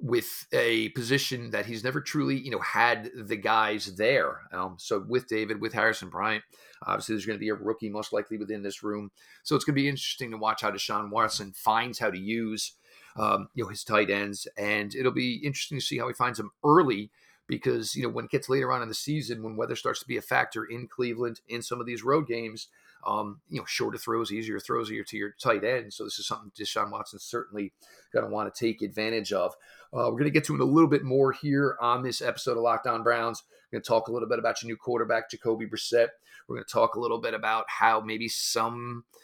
with 0.00 0.46
a 0.52 0.88
position 0.90 1.50
that 1.50 1.66
he's 1.66 1.84
never 1.84 2.00
truly, 2.00 2.36
you 2.36 2.50
know, 2.50 2.58
had 2.58 3.10
the 3.16 3.36
guys 3.36 3.94
there. 3.96 4.40
Um, 4.52 4.74
so 4.78 5.04
with 5.08 5.28
David, 5.28 5.60
with 5.60 5.72
Harrison 5.72 6.10
Bryant, 6.10 6.42
obviously 6.84 7.14
there's 7.14 7.26
going 7.26 7.38
to 7.38 7.44
be 7.44 7.48
a 7.48 7.54
rookie 7.54 7.88
most 7.88 8.12
likely 8.12 8.36
within 8.36 8.62
this 8.62 8.82
room. 8.82 9.12
So 9.44 9.54
it's 9.54 9.64
going 9.64 9.74
to 9.74 9.80
be 9.80 9.88
interesting 9.88 10.32
to 10.32 10.36
watch 10.36 10.62
how 10.62 10.72
Deshaun 10.72 11.10
Watson 11.10 11.52
finds 11.54 12.00
how 12.00 12.10
to 12.10 12.18
use 12.18 12.74
um, 13.16 13.48
you 13.54 13.64
know, 13.64 13.70
his 13.70 13.84
tight 13.84 14.10
ends. 14.10 14.46
And 14.56 14.94
it'll 14.94 15.12
be 15.12 15.36
interesting 15.36 15.78
to 15.78 15.84
see 15.84 15.98
how 15.98 16.08
he 16.08 16.14
finds 16.14 16.38
them 16.38 16.50
early 16.64 17.10
because, 17.46 17.94
you 17.94 18.02
know, 18.02 18.08
when 18.08 18.24
it 18.24 18.30
gets 18.30 18.48
later 18.48 18.72
on 18.72 18.82
in 18.82 18.88
the 18.88 18.94
season, 18.94 19.42
when 19.42 19.56
weather 19.56 19.76
starts 19.76 20.00
to 20.00 20.06
be 20.06 20.16
a 20.16 20.22
factor 20.22 20.64
in 20.64 20.88
Cleveland 20.88 21.40
in 21.48 21.62
some 21.62 21.80
of 21.80 21.86
these 21.86 22.02
road 22.02 22.26
games, 22.26 22.68
um, 23.06 23.40
you 23.50 23.58
know, 23.58 23.66
shorter 23.66 23.98
throws, 23.98 24.32
easier 24.32 24.58
throws 24.58 24.88
your, 24.88 25.04
to 25.04 25.16
your 25.16 25.34
tight 25.42 25.62
end. 25.62 25.92
So 25.92 26.04
this 26.04 26.18
is 26.18 26.26
something 26.26 26.50
Deshaun 26.58 26.90
Watson's 26.90 27.24
certainly 27.24 27.72
going 28.12 28.24
to 28.24 28.30
want 28.30 28.52
to 28.52 28.58
take 28.58 28.80
advantage 28.80 29.32
of. 29.32 29.52
Uh, 29.92 30.08
we're 30.08 30.12
going 30.12 30.24
to 30.24 30.30
get 30.30 30.44
to 30.44 30.54
it 30.54 30.60
a 30.60 30.64
little 30.64 30.88
bit 30.88 31.04
more 31.04 31.32
here 31.32 31.76
on 31.80 32.02
this 32.02 32.22
episode 32.22 32.56
of 32.56 32.62
Locked 32.62 32.86
On 32.86 33.02
Browns. 33.02 33.42
We're 33.70 33.76
going 33.76 33.82
to 33.82 33.88
talk 33.88 34.08
a 34.08 34.12
little 34.12 34.28
bit 34.28 34.38
about 34.38 34.62
your 34.62 34.68
new 34.68 34.76
quarterback, 34.76 35.30
Jacoby 35.30 35.66
Brissett. 35.66 36.08
We're 36.48 36.56
going 36.56 36.64
to 36.66 36.72
talk 36.72 36.94
a 36.94 37.00
little 37.00 37.20
bit 37.20 37.34
about 37.34 37.66
how 37.68 38.00
maybe 38.00 38.28
some– 38.28 39.04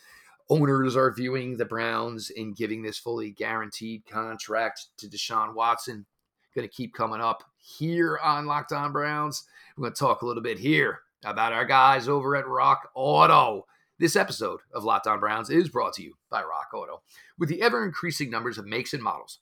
owners 0.50 0.96
are 0.96 1.12
viewing 1.12 1.56
the 1.56 1.64
Browns 1.64 2.28
in 2.30 2.52
giving 2.52 2.82
this 2.82 2.98
fully 2.98 3.30
guaranteed 3.30 4.04
contract 4.04 4.86
to 4.98 5.06
Deshaun 5.06 5.54
Watson. 5.54 6.04
Going 6.54 6.68
to 6.68 6.74
keep 6.74 6.92
coming 6.92 7.20
up 7.20 7.44
here 7.56 8.18
on 8.22 8.46
Locked 8.46 8.72
On 8.72 8.90
Browns. 8.90 9.44
We're 9.76 9.82
going 9.82 9.94
to 9.94 9.98
talk 9.98 10.22
a 10.22 10.26
little 10.26 10.42
bit 10.42 10.58
here 10.58 11.02
about 11.24 11.52
our 11.52 11.64
guys 11.64 12.08
over 12.08 12.34
at 12.34 12.48
Rock 12.48 12.90
Auto. 12.94 13.66
This 14.00 14.16
episode 14.16 14.58
of 14.74 14.82
Locked 14.82 15.06
On 15.06 15.20
Browns 15.20 15.48
is 15.48 15.68
brought 15.68 15.92
to 15.94 16.02
you 16.02 16.14
by 16.28 16.42
Rock 16.42 16.74
Auto. 16.74 17.02
With 17.38 17.48
the 17.48 17.62
ever 17.62 17.84
increasing 17.84 18.30
numbers 18.30 18.58
of 18.58 18.66
makes 18.66 18.92
and 18.92 19.02
models, 19.02 19.38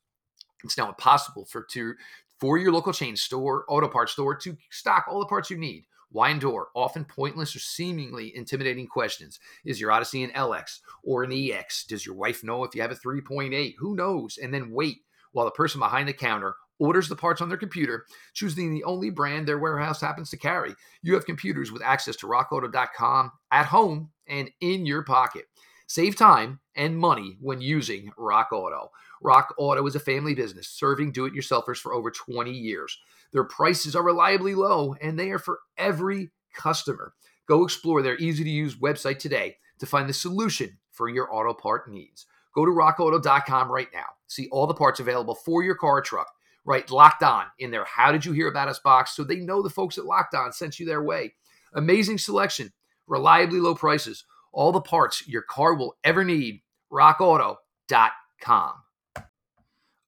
it's 0.63 0.77
now 0.77 0.89
impossible 0.89 1.47
for 1.47 1.63
to 1.71 1.95
for 2.39 2.59
your 2.59 2.73
local 2.73 2.93
chain 2.93 3.17
store, 3.17 3.65
auto 3.69 3.89
parts 3.89 4.13
store, 4.13 4.37
to 4.37 4.57
stock 4.71 5.07
all 5.09 5.19
the 5.19 5.27
parts 5.27 5.51
you 5.51 5.57
need 5.57 5.87
why 6.11 6.31
endure 6.31 6.69
often 6.75 7.05
pointless 7.05 7.55
or 7.55 7.61
seemingly 7.61 8.35
intimidating 8.35 8.87
questions? 8.87 9.39
Is 9.65 9.81
your 9.81 9.93
Odyssey 9.93 10.23
an 10.23 10.31
LX 10.31 10.81
or 11.03 11.23
an 11.23 11.33
EX? 11.33 11.85
Does 11.85 12.07
your 12.07 12.15
wife 12.15 12.43
know 12.43 12.65
if 12.65 12.75
you 12.75 12.83
have 12.83 12.91
a 12.91 12.95
3.8? 12.95 13.75
Who 13.79 13.95
knows? 13.95 14.39
And 14.39 14.53
then 14.53 14.71
wait 14.71 14.99
while 15.33 15.45
the 15.45 15.51
person 15.51 15.81
behind 15.81 16.09
the 16.09 16.15
counter 16.15 16.55
orders 16.79 17.09
the 17.09 17.17
parts 17.17 17.41
on 17.41 17.49
their 17.49 17.59
computer, 17.59 18.07
choosing 18.35 18.73
the 18.73 18.85
only 18.85 19.11
brand 19.11 19.47
their 19.47 19.59
warehouse 19.59 20.01
happens 20.01 20.31
to 20.31 20.37
carry. 20.37 20.75
You 21.03 21.15
have 21.15 21.27
computers 21.27 21.73
with 21.73 21.83
access 21.83 22.17
to 22.17 22.27
rockauto.com 22.27 23.33
at 23.51 23.67
home 23.67 24.11
and 24.27 24.51
in 24.61 24.87
your 24.87 25.03
pocket. 25.03 25.47
Save 25.89 26.17
time 26.17 26.61
and 26.77 26.99
money 26.99 27.39
when 27.41 27.63
using 27.63 28.13
Rock 28.19 28.51
Auto. 28.53 28.91
Rock 29.23 29.55
Auto 29.57 29.87
is 29.87 29.95
a 29.97 30.01
family 30.01 30.35
business 30.35 30.69
serving 30.69 31.13
do 31.13 31.25
it 31.25 31.33
yourselfers 31.33 31.79
for 31.79 31.95
over 31.95 32.11
20 32.11 32.51
years. 32.53 32.99
Their 33.33 33.45
prices 33.45 33.97
are 33.97 34.05
reliably 34.05 34.55
low 34.55 34.95
and 35.01 35.19
they 35.19 35.31
are 35.31 35.39
for 35.39 35.61
every 35.79 36.31
customer. 36.55 37.15
Go 37.47 37.65
explore 37.65 38.03
their 38.03 38.19
easy 38.19 38.45
to 38.45 38.51
use 38.51 38.77
website 38.77 39.19
today 39.19 39.57
to 39.79 39.87
find 39.87 40.07
the 40.07 40.13
solution 40.13 40.77
for 40.91 41.09
your 41.09 41.35
auto 41.35 41.55
part 41.55 41.91
needs. 41.91 42.27
Go 42.55 42.67
to 42.67 42.71
rockauto.com 42.71 43.73
right 43.73 43.89
now. 43.95 44.09
See 44.27 44.47
all 44.53 44.67
the 44.67 44.75
parts 44.75 45.01
available 45.01 45.37
for 45.37 45.63
your 45.63 45.75
car 45.75 45.99
or 45.99 46.03
truck. 46.03 46.29
Right, 46.67 46.91
locked 46.91 47.23
on 47.23 47.47
in 47.59 47.71
there. 47.71 47.87
How 47.87 48.13
did 48.13 48.27
you 48.27 48.33
hear 48.33 48.49
about 48.49 48.69
us 48.69 48.79
box? 48.79 49.17
So 49.17 49.25
they 49.25 49.37
know 49.37 49.63
the 49.63 49.71
folks 49.71 49.97
at 49.97 50.05
Locked 50.05 50.35
On 50.35 50.53
sent 50.53 50.79
you 50.79 50.85
their 50.85 51.03
way. 51.03 51.33
Amazing 51.73 52.19
selection, 52.19 52.75
reliably 53.07 53.59
low 53.59 53.75
prices, 53.75 54.25
all 54.53 54.73
the 54.73 54.81
parts 54.81 55.27
your 55.27 55.43
car 55.43 55.75
will 55.75 55.97
ever 56.05 56.25
need. 56.25 56.63
RockAuto.com. 56.93 58.73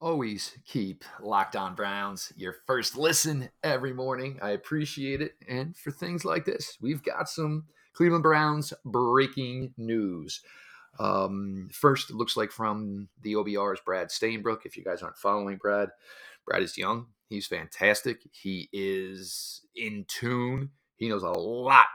Always 0.00 0.56
keep 0.64 1.04
Locked 1.20 1.56
On 1.56 1.74
Browns 1.74 2.32
your 2.34 2.54
first 2.66 2.96
listen 2.96 3.50
every 3.62 3.92
morning. 3.92 4.38
I 4.40 4.50
appreciate 4.50 5.20
it. 5.20 5.34
And 5.46 5.76
for 5.76 5.90
things 5.90 6.24
like 6.24 6.46
this, 6.46 6.78
we've 6.80 7.02
got 7.02 7.28
some 7.28 7.64
Cleveland 7.92 8.22
Browns 8.22 8.72
breaking 8.84 9.74
news. 9.76 10.40
Um, 10.98 11.68
first, 11.70 12.08
it 12.08 12.16
looks 12.16 12.36
like 12.36 12.50
from 12.50 13.08
the 13.20 13.34
OBR's 13.34 13.80
Brad 13.84 14.08
Stainbrook. 14.08 14.64
If 14.64 14.76
you 14.76 14.84
guys 14.84 15.02
aren't 15.02 15.18
following 15.18 15.58
Brad, 15.58 15.90
Brad 16.46 16.62
is 16.62 16.78
young. 16.78 17.06
He's 17.28 17.46
fantastic. 17.46 18.22
He 18.32 18.70
is 18.72 19.60
in 19.76 20.06
tune. 20.08 20.70
He 20.96 21.08
knows 21.08 21.22
a 21.22 21.30
lot 21.30 21.86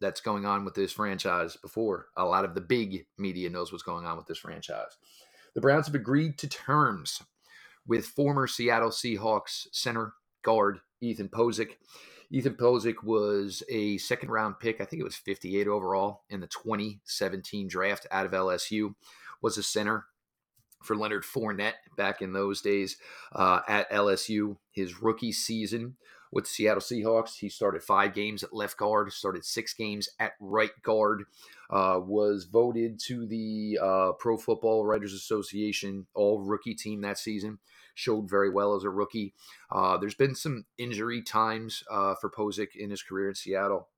that's 0.00 0.20
going 0.20 0.46
on 0.46 0.64
with 0.64 0.74
this 0.74 0.92
franchise 0.92 1.56
before 1.56 2.06
a 2.16 2.24
lot 2.24 2.44
of 2.44 2.54
the 2.54 2.60
big 2.60 3.06
media 3.16 3.50
knows 3.50 3.72
what's 3.72 3.82
going 3.82 4.06
on 4.06 4.16
with 4.16 4.26
this 4.26 4.38
franchise. 4.38 4.96
The 5.54 5.60
Browns 5.60 5.86
have 5.86 5.94
agreed 5.94 6.38
to 6.38 6.48
terms 6.48 7.22
with 7.86 8.06
former 8.06 8.46
Seattle 8.46 8.90
Seahawks 8.90 9.66
center 9.72 10.14
guard 10.42 10.80
Ethan 11.00 11.28
Pocic. 11.28 11.70
Ethan 12.30 12.54
Pocic 12.54 13.02
was 13.02 13.62
a 13.70 13.96
second 13.98 14.30
round 14.30 14.60
pick. 14.60 14.80
I 14.80 14.84
think 14.84 15.00
it 15.00 15.04
was 15.04 15.16
58 15.16 15.66
overall 15.66 16.24
in 16.28 16.40
the 16.40 16.46
2017 16.46 17.68
draft 17.68 18.06
out 18.10 18.26
of 18.26 18.32
LSU. 18.32 18.94
Was 19.40 19.56
a 19.56 19.62
center 19.62 20.06
for 20.82 20.96
Leonard 20.96 21.24
Fournette 21.24 21.74
back 21.96 22.22
in 22.22 22.32
those 22.32 22.60
days 22.60 22.96
uh, 23.32 23.60
at 23.66 23.90
LSU. 23.90 24.56
His 24.70 25.00
rookie 25.00 25.32
season 25.32 25.96
with 26.32 26.44
the 26.44 26.50
Seattle 26.50 26.80
Seahawks, 26.80 27.38
he 27.38 27.48
started 27.48 27.82
five 27.82 28.14
games 28.14 28.42
at 28.42 28.54
left 28.54 28.76
guard, 28.76 29.12
started 29.12 29.44
six 29.44 29.72
games 29.74 30.08
at 30.18 30.32
right 30.40 30.70
guard 30.82 31.24
uh, 31.70 32.00
was 32.02 32.44
voted 32.44 32.98
to 32.98 33.26
the 33.26 33.78
uh, 33.82 34.12
Pro 34.12 34.36
Football 34.36 34.86
Writers 34.86 35.12
Association 35.12 36.06
All 36.14 36.40
Rookie 36.40 36.74
Team 36.74 37.02
that 37.02 37.18
season. 37.18 37.58
Showed 37.94 38.30
very 38.30 38.48
well 38.48 38.76
as 38.76 38.84
a 38.84 38.90
rookie. 38.90 39.34
Uh, 39.72 39.96
there's 39.96 40.14
been 40.14 40.34
some 40.34 40.66
injury 40.78 41.20
times 41.20 41.82
uh, 41.90 42.14
for 42.14 42.30
Pocic 42.30 42.76
in 42.76 42.90
his 42.90 43.02
career 43.02 43.28
in 43.28 43.34
Seattle. 43.34 43.88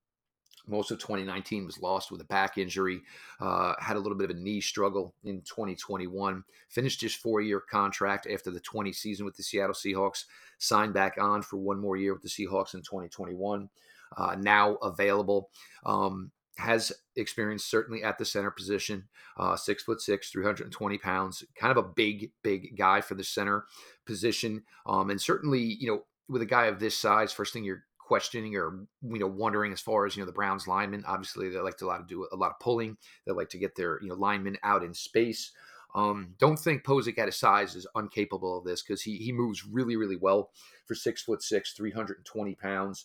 Most 0.66 0.90
of 0.90 0.98
2019 0.98 1.66
was 1.66 1.80
lost 1.80 2.10
with 2.10 2.20
a 2.20 2.24
back 2.24 2.58
injury. 2.58 3.00
Uh, 3.40 3.74
had 3.78 3.96
a 3.96 4.00
little 4.00 4.16
bit 4.16 4.30
of 4.30 4.36
a 4.36 4.40
knee 4.40 4.60
struggle 4.60 5.14
in 5.24 5.40
2021. 5.42 6.44
Finished 6.68 7.00
his 7.00 7.14
four-year 7.14 7.60
contract 7.60 8.26
after 8.26 8.50
the 8.50 8.60
20 8.60 8.92
season 8.92 9.24
with 9.24 9.36
the 9.36 9.42
Seattle 9.42 9.74
Seahawks. 9.74 10.24
Signed 10.58 10.94
back 10.94 11.16
on 11.18 11.42
for 11.42 11.56
one 11.56 11.80
more 11.80 11.96
year 11.96 12.12
with 12.12 12.22
the 12.22 12.28
Seahawks 12.28 12.74
in 12.74 12.82
2021. 12.82 13.68
Uh, 14.16 14.36
now 14.38 14.74
available. 14.76 15.50
Um, 15.84 16.32
has 16.60 16.92
experience 17.16 17.64
certainly 17.64 18.02
at 18.02 18.18
the 18.18 18.24
center 18.24 18.50
position. 18.50 19.08
Uh, 19.36 19.56
six 19.56 19.82
foot 19.82 20.00
six, 20.00 20.30
320 20.30 20.98
pounds, 20.98 21.44
kind 21.58 21.70
of 21.70 21.82
a 21.82 21.88
big, 21.88 22.30
big 22.42 22.76
guy 22.76 23.00
for 23.00 23.14
the 23.14 23.24
center 23.24 23.64
position. 24.06 24.62
Um, 24.86 25.10
and 25.10 25.20
certainly, 25.20 25.60
you 25.60 25.90
know, 25.90 26.04
with 26.28 26.42
a 26.42 26.46
guy 26.46 26.66
of 26.66 26.78
this 26.78 26.96
size, 26.96 27.32
first 27.32 27.52
thing 27.52 27.64
you're 27.64 27.84
questioning 28.10 28.56
or 28.56 28.88
you 29.02 29.20
know 29.20 29.28
wondering 29.28 29.72
as 29.72 29.80
far 29.80 30.04
as 30.04 30.16
you 30.16 30.20
know 30.20 30.26
the 30.26 30.32
Browns 30.32 30.66
linemen. 30.66 31.04
Obviously, 31.06 31.48
they 31.48 31.60
like 31.60 31.76
to 31.76 31.84
a 31.84 31.86
lot 31.86 32.00
of 32.00 32.08
do 32.08 32.26
a 32.32 32.34
lot 32.34 32.50
of 32.50 32.58
pulling. 32.58 32.96
They 33.24 33.30
like 33.30 33.50
to 33.50 33.58
get 33.58 33.76
their 33.76 34.02
you 34.02 34.08
know 34.08 34.16
linemen 34.16 34.58
out 34.64 34.82
in 34.82 34.92
space. 34.92 35.52
Um, 35.94 36.34
don't 36.38 36.58
think 36.58 36.82
Pocic 36.82 37.18
at 37.18 37.26
his 37.26 37.36
size 37.36 37.76
is 37.76 37.86
incapable 37.94 38.58
of 38.58 38.64
this 38.64 38.82
because 38.82 39.00
he 39.02 39.16
he 39.18 39.30
moves 39.30 39.64
really 39.64 39.94
really 39.94 40.16
well 40.16 40.50
for 40.86 40.96
six 40.96 41.22
foot 41.22 41.40
six, 41.40 41.72
320 41.72 42.56
pounds. 42.56 43.04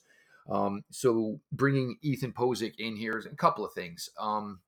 Um, 0.49 0.83
so 0.89 1.39
bringing 1.51 1.97
Ethan 2.01 2.33
Pocic 2.33 2.73
in 2.79 2.95
here 2.95 3.19
is 3.19 3.27
a 3.27 3.35
couple 3.35 3.63
of 3.63 3.73
things. 3.73 4.09
Um, 4.19 4.61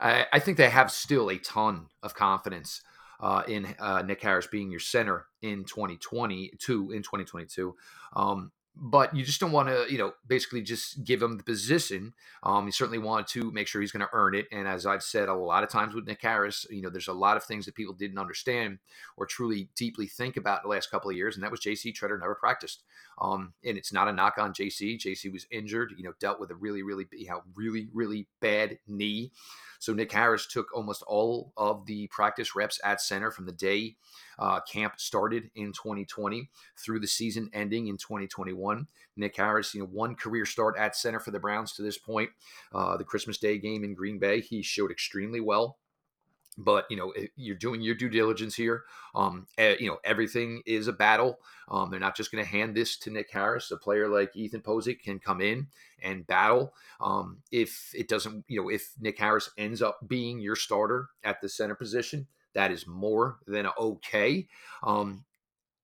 I, 0.00 0.26
I, 0.32 0.38
think 0.38 0.56
they 0.56 0.70
have 0.70 0.92
still 0.92 1.28
a 1.28 1.38
ton 1.38 1.86
of 2.04 2.14
confidence 2.14 2.82
uh, 3.20 3.42
in 3.48 3.74
uh, 3.80 4.02
Nick 4.02 4.22
Harris 4.22 4.46
being 4.46 4.70
your 4.70 4.78
center 4.78 5.26
in 5.42 5.64
2022, 5.64 6.92
in 6.92 7.02
2022. 7.02 7.74
Um, 8.14 8.52
but 8.76 9.14
you 9.14 9.24
just 9.24 9.40
don't 9.40 9.52
want 9.52 9.68
to, 9.68 9.86
you 9.90 9.98
know, 9.98 10.12
basically 10.26 10.62
just 10.62 11.04
give 11.04 11.22
him 11.22 11.36
the 11.36 11.42
position. 11.42 12.14
Um, 12.42 12.66
you 12.66 12.72
certainly 12.72 12.98
want 12.98 13.26
to 13.28 13.50
make 13.52 13.66
sure 13.66 13.80
he's 13.80 13.92
going 13.92 14.06
to 14.06 14.12
earn 14.12 14.34
it. 14.34 14.46
And 14.52 14.66
as 14.66 14.86
I've 14.86 15.02
said 15.02 15.28
a 15.28 15.34
lot 15.34 15.64
of 15.64 15.70
times 15.70 15.94
with 15.94 16.06
Nick 16.06 16.22
Harris, 16.22 16.66
you 16.70 16.80
know, 16.80 16.88
there's 16.90 17.08
a 17.08 17.12
lot 17.12 17.36
of 17.36 17.44
things 17.44 17.66
that 17.66 17.74
people 17.74 17.94
didn't 17.94 18.18
understand 18.18 18.78
or 19.16 19.26
truly 19.26 19.68
deeply 19.76 20.06
think 20.06 20.36
about 20.36 20.62
the 20.62 20.68
last 20.68 20.90
couple 20.90 21.10
of 21.10 21.16
years, 21.16 21.34
and 21.36 21.44
that 21.44 21.50
was 21.50 21.60
J.C. 21.60 21.92
Tretter 21.92 22.18
never 22.18 22.34
practiced. 22.34 22.82
Um, 23.20 23.52
and 23.64 23.76
it's 23.76 23.92
not 23.92 24.08
a 24.08 24.12
knock 24.12 24.38
on 24.38 24.54
JC. 24.54 24.98
JC 24.98 25.32
was 25.32 25.46
injured, 25.50 25.92
you 25.96 26.04
know, 26.04 26.14
dealt 26.20 26.40
with 26.40 26.50
a 26.50 26.54
really, 26.54 26.82
really, 26.82 27.06
you 27.12 27.28
know, 27.28 27.42
really, 27.54 27.88
really 27.92 28.26
bad 28.40 28.78
knee. 28.86 29.32
So 29.78 29.92
Nick 29.92 30.12
Harris 30.12 30.46
took 30.46 30.74
almost 30.74 31.02
all 31.06 31.52
of 31.56 31.86
the 31.86 32.06
practice 32.08 32.54
reps 32.54 32.80
at 32.84 33.00
center 33.00 33.30
from 33.30 33.46
the 33.46 33.52
day 33.52 33.96
uh, 34.38 34.60
camp 34.60 34.94
started 34.98 35.50
in 35.54 35.72
2020 35.72 36.48
through 36.78 37.00
the 37.00 37.06
season 37.06 37.50
ending 37.52 37.88
in 37.88 37.96
2021. 37.96 38.86
Nick 39.16 39.36
Harris, 39.36 39.74
you 39.74 39.80
know, 39.80 39.86
one 39.86 40.14
career 40.14 40.46
start 40.46 40.76
at 40.78 40.96
center 40.96 41.20
for 41.20 41.30
the 41.30 41.38
Browns 41.38 41.72
to 41.74 41.82
this 41.82 41.98
point. 41.98 42.30
Uh, 42.74 42.96
the 42.96 43.04
Christmas 43.04 43.38
Day 43.38 43.58
game 43.58 43.84
in 43.84 43.94
Green 43.94 44.18
Bay, 44.18 44.40
he 44.40 44.62
showed 44.62 44.90
extremely 44.90 45.40
well 45.40 45.76
but 46.58 46.84
you 46.90 46.96
know 46.96 47.12
you're 47.36 47.56
doing 47.56 47.80
your 47.80 47.94
due 47.94 48.08
diligence 48.08 48.54
here 48.54 48.84
um 49.14 49.46
you 49.58 49.88
know 49.88 49.98
everything 50.04 50.62
is 50.66 50.88
a 50.88 50.92
battle 50.92 51.38
um 51.68 51.90
they're 51.90 52.00
not 52.00 52.16
just 52.16 52.32
going 52.32 52.42
to 52.42 52.50
hand 52.50 52.74
this 52.74 52.96
to 52.96 53.10
nick 53.10 53.30
harris 53.30 53.70
a 53.70 53.76
player 53.76 54.08
like 54.08 54.34
ethan 54.34 54.60
Pocic 54.60 55.00
can 55.02 55.18
come 55.18 55.40
in 55.40 55.66
and 56.02 56.26
battle 56.26 56.72
um 57.00 57.38
if 57.52 57.92
it 57.94 58.08
doesn't 58.08 58.44
you 58.48 58.60
know 58.60 58.68
if 58.68 58.92
nick 59.00 59.18
harris 59.18 59.50
ends 59.56 59.80
up 59.80 59.98
being 60.08 60.40
your 60.40 60.56
starter 60.56 61.08
at 61.24 61.40
the 61.40 61.48
center 61.48 61.74
position 61.74 62.26
that 62.54 62.70
is 62.70 62.86
more 62.86 63.38
than 63.46 63.66
okay 63.78 64.46
um 64.82 65.24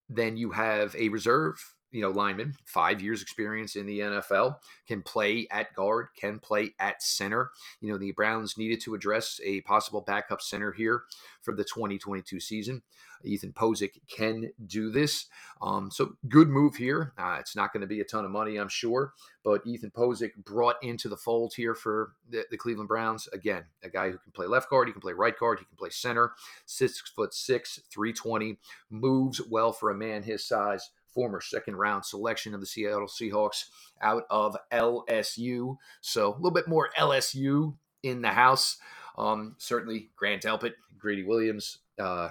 then 0.09 0.37
you 0.37 0.51
have 0.51 0.95
a 0.95 1.09
reserve 1.09 1.75
you 1.91 2.01
know, 2.01 2.09
lineman, 2.09 2.53
five 2.65 3.01
years 3.01 3.21
experience 3.21 3.75
in 3.75 3.85
the 3.85 3.99
NFL, 3.99 4.57
can 4.87 5.01
play 5.01 5.47
at 5.51 5.73
guard, 5.73 6.07
can 6.19 6.39
play 6.39 6.73
at 6.79 7.01
center. 7.01 7.51
You 7.81 7.91
know, 7.91 7.97
the 7.97 8.11
Browns 8.11 8.57
needed 8.57 8.81
to 8.81 8.93
address 8.93 9.39
a 9.43 9.61
possible 9.61 10.01
backup 10.01 10.41
center 10.41 10.71
here 10.71 11.03
for 11.41 11.55
the 11.55 11.63
2022 11.63 12.39
season. 12.39 12.81
Ethan 13.23 13.53
Pocic 13.53 13.99
can 14.07 14.51
do 14.65 14.91
this. 14.91 15.25
Um, 15.61 15.89
so 15.91 16.13
good 16.27 16.49
move 16.49 16.75
here. 16.75 17.13
Uh, 17.17 17.37
it's 17.39 17.55
not 17.55 17.73
going 17.73 17.81
to 17.81 17.87
be 17.87 17.99
a 17.99 18.05
ton 18.05 18.25
of 18.25 18.31
money, 18.31 18.57
I'm 18.57 18.69
sure, 18.69 19.13
but 19.43 19.65
Ethan 19.65 19.91
Pocic 19.91 20.35
brought 20.35 20.75
into 20.83 21.09
the 21.09 21.17
fold 21.17 21.53
here 21.55 21.73
for 21.73 22.13
the, 22.29 22.45
the, 22.51 22.57
Cleveland 22.57 22.89
Browns. 22.89 23.27
Again, 23.33 23.63
a 23.83 23.89
guy 23.89 24.11
who 24.11 24.17
can 24.17 24.31
play 24.33 24.45
left 24.45 24.69
guard, 24.69 24.87
he 24.87 24.91
can 24.91 25.01
play 25.01 25.13
right 25.13 25.37
guard, 25.37 25.59
he 25.59 25.65
can 25.65 25.77
play 25.77 25.89
center. 25.89 26.33
Six 26.65 27.01
foot 27.15 27.33
six, 27.33 27.79
320, 27.91 28.57
moves 28.89 29.41
well 29.49 29.71
for 29.71 29.89
a 29.89 29.95
man 29.95 30.23
his 30.23 30.45
size 30.45 30.91
former 31.17 31.41
second 31.41 31.75
round 31.75 32.05
selection 32.05 32.53
of 32.53 32.59
the 32.59 32.67
Seattle 32.67 33.07
Seahawks 33.07 33.65
out 34.03 34.25
of 34.29 34.55
LSU. 34.71 35.77
So 35.99 36.31
a 36.31 36.35
little 36.35 36.51
bit 36.51 36.67
more 36.67 36.91
LSU 36.95 37.73
in 38.03 38.21
the 38.21 38.29
house. 38.29 38.77
Um, 39.17 39.55
certainly 39.57 40.11
Grant 40.15 40.43
Delpit, 40.43 40.73
Greedy 40.99 41.23
Williams, 41.23 41.79
uh, 41.97 42.29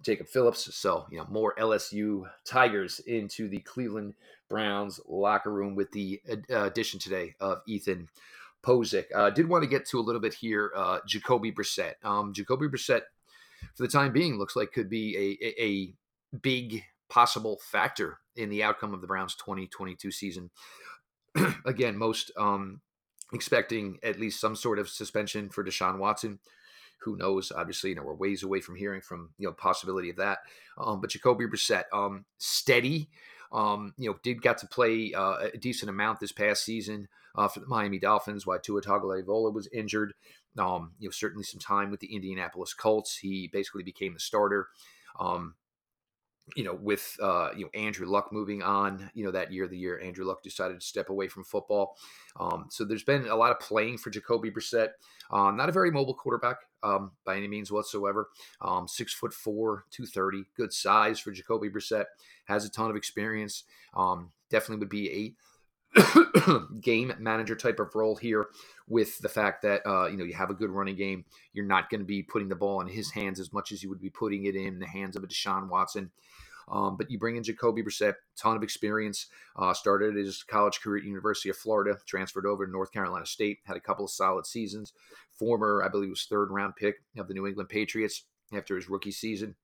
Jacob 0.00 0.26
Phillips. 0.26 0.74
So, 0.74 1.04
you 1.10 1.18
know, 1.18 1.26
more 1.28 1.54
LSU 1.56 2.22
Tigers 2.46 2.98
into 3.00 3.46
the 3.50 3.58
Cleveland 3.58 4.14
Browns 4.48 4.98
locker 5.06 5.52
room 5.52 5.74
with 5.74 5.92
the 5.92 6.22
uh, 6.50 6.64
addition 6.64 6.98
today 6.98 7.34
of 7.40 7.58
Ethan 7.68 8.08
Pocic. 8.64 9.04
Uh, 9.14 9.28
did 9.28 9.50
want 9.50 9.64
to 9.64 9.68
get 9.68 9.86
to 9.88 9.98
a 9.98 10.00
little 10.00 10.22
bit 10.22 10.32
here, 10.32 10.72
uh, 10.74 11.00
Jacoby 11.06 11.52
Brissett. 11.52 12.02
Um, 12.02 12.32
Jacoby 12.32 12.68
Brissett, 12.68 13.02
for 13.74 13.82
the 13.82 13.88
time 13.88 14.14
being, 14.14 14.38
looks 14.38 14.56
like 14.56 14.72
could 14.72 14.88
be 14.88 15.38
a, 15.42 15.46
a, 15.46 15.62
a 15.62 15.94
big 16.38 16.84
possible 17.14 17.60
factor 17.62 18.18
in 18.34 18.50
the 18.50 18.64
outcome 18.64 18.92
of 18.92 19.00
the 19.00 19.06
Browns 19.06 19.36
2022 19.36 20.10
season. 20.10 20.50
Again, 21.64 21.96
most 21.96 22.32
um, 22.36 22.80
expecting 23.32 23.98
at 24.02 24.18
least 24.18 24.40
some 24.40 24.56
sort 24.56 24.80
of 24.80 24.88
suspension 24.88 25.48
for 25.48 25.62
Deshaun 25.62 25.98
Watson. 25.98 26.40
Who 27.02 27.16
knows? 27.16 27.52
Obviously, 27.52 27.90
you 27.90 27.96
know 27.96 28.02
we're 28.02 28.14
ways 28.14 28.42
away 28.42 28.60
from 28.60 28.74
hearing 28.74 29.00
from 29.00 29.30
you 29.38 29.46
know 29.46 29.52
possibility 29.52 30.10
of 30.10 30.16
that. 30.16 30.38
Um, 30.76 31.00
but 31.00 31.10
Jacoby 31.10 31.46
Brissett, 31.46 31.84
um, 31.92 32.24
steady. 32.38 33.10
Um, 33.52 33.94
you 33.96 34.10
know, 34.10 34.16
did 34.24 34.42
got 34.42 34.58
to 34.58 34.66
play 34.66 35.12
uh, 35.14 35.50
a 35.54 35.58
decent 35.58 35.88
amount 35.88 36.18
this 36.18 36.32
past 36.32 36.64
season 36.64 37.06
uh, 37.36 37.46
for 37.46 37.60
the 37.60 37.66
Miami 37.68 38.00
Dolphins 38.00 38.44
while 38.44 38.58
Tua 38.58 38.82
Tagovailoa 38.82 39.54
was 39.54 39.68
injured. 39.72 40.14
Um, 40.58 40.94
you 40.98 41.06
know, 41.06 41.12
certainly 41.12 41.44
some 41.44 41.60
time 41.60 41.92
with 41.92 42.00
the 42.00 42.12
Indianapolis 42.12 42.74
Colts. 42.74 43.18
He 43.18 43.48
basically 43.52 43.84
became 43.84 44.14
the 44.14 44.20
starter. 44.20 44.68
Um, 45.20 45.54
you 46.56 46.64
know, 46.64 46.74
with 46.74 47.16
uh, 47.22 47.50
you 47.56 47.64
know 47.64 47.70
Andrew 47.80 48.06
Luck 48.06 48.30
moving 48.32 48.62
on, 48.62 49.10
you 49.14 49.24
know 49.24 49.30
that 49.30 49.52
year, 49.52 49.66
the 49.66 49.78
year 49.78 49.98
Andrew 50.00 50.24
Luck 50.24 50.42
decided 50.42 50.80
to 50.80 50.86
step 50.86 51.08
away 51.08 51.28
from 51.28 51.44
football. 51.44 51.96
Um, 52.38 52.66
so 52.70 52.84
there's 52.84 53.04
been 53.04 53.26
a 53.26 53.36
lot 53.36 53.50
of 53.50 53.60
playing 53.60 53.98
for 53.98 54.10
Jacoby 54.10 54.50
Brissett. 54.50 54.90
Uh, 55.30 55.50
not 55.50 55.68
a 55.68 55.72
very 55.72 55.90
mobile 55.90 56.14
quarterback 56.14 56.58
um, 56.82 57.12
by 57.24 57.36
any 57.36 57.48
means 57.48 57.72
whatsoever. 57.72 58.28
Um, 58.60 58.86
six 58.86 59.14
foot 59.14 59.32
four, 59.32 59.84
two 59.90 60.06
thirty, 60.06 60.44
good 60.56 60.72
size 60.72 61.18
for 61.18 61.32
Jacoby 61.32 61.70
Brissett. 61.70 62.04
Has 62.46 62.64
a 62.64 62.70
ton 62.70 62.90
of 62.90 62.96
experience. 62.96 63.64
Um, 63.96 64.32
definitely 64.50 64.80
would 64.80 64.90
be 64.90 65.10
a 65.10 65.34
game 66.80 67.12
manager 67.18 67.54
type 67.54 67.78
of 67.78 67.94
role 67.94 68.16
here 68.16 68.46
with 68.88 69.18
the 69.18 69.28
fact 69.28 69.62
that 69.62 69.86
uh, 69.86 70.06
you 70.06 70.16
know 70.16 70.24
you 70.24 70.34
have 70.34 70.50
a 70.50 70.54
good 70.54 70.70
running 70.70 70.96
game 70.96 71.24
you're 71.52 71.64
not 71.64 71.88
going 71.90 72.00
to 72.00 72.06
be 72.06 72.22
putting 72.22 72.48
the 72.48 72.54
ball 72.54 72.80
in 72.80 72.88
his 72.88 73.10
hands 73.10 73.38
as 73.38 73.52
much 73.52 73.72
as 73.72 73.82
you 73.82 73.88
would 73.88 74.00
be 74.00 74.10
putting 74.10 74.46
it 74.46 74.56
in 74.56 74.78
the 74.78 74.86
hands 74.86 75.16
of 75.16 75.22
a 75.22 75.26
Deshaun 75.26 75.68
Watson 75.68 76.10
um, 76.68 76.96
but 76.96 77.10
you 77.10 77.18
bring 77.18 77.36
in 77.36 77.42
Jacoby 77.42 77.82
Brissett, 77.82 78.14
ton 78.36 78.56
of 78.56 78.62
experience. 78.62 79.26
Uh, 79.56 79.74
started 79.74 80.16
his 80.16 80.42
college 80.42 80.80
career 80.80 80.98
at 80.98 81.04
University 81.04 81.50
of 81.50 81.56
Florida, 81.56 81.98
transferred 82.06 82.46
over 82.46 82.64
to 82.64 82.72
North 82.72 82.92
Carolina 82.92 83.26
State, 83.26 83.58
had 83.64 83.76
a 83.76 83.80
couple 83.80 84.04
of 84.04 84.10
solid 84.10 84.46
seasons. 84.46 84.92
Former, 85.32 85.82
I 85.84 85.88
believe, 85.88 86.10
was 86.10 86.24
third 86.24 86.50
round 86.50 86.76
pick 86.76 86.96
of 87.18 87.28
the 87.28 87.34
New 87.34 87.46
England 87.46 87.68
Patriots 87.68 88.24
after 88.52 88.76
his 88.76 88.88
rookie 88.88 89.10
season 89.10 89.56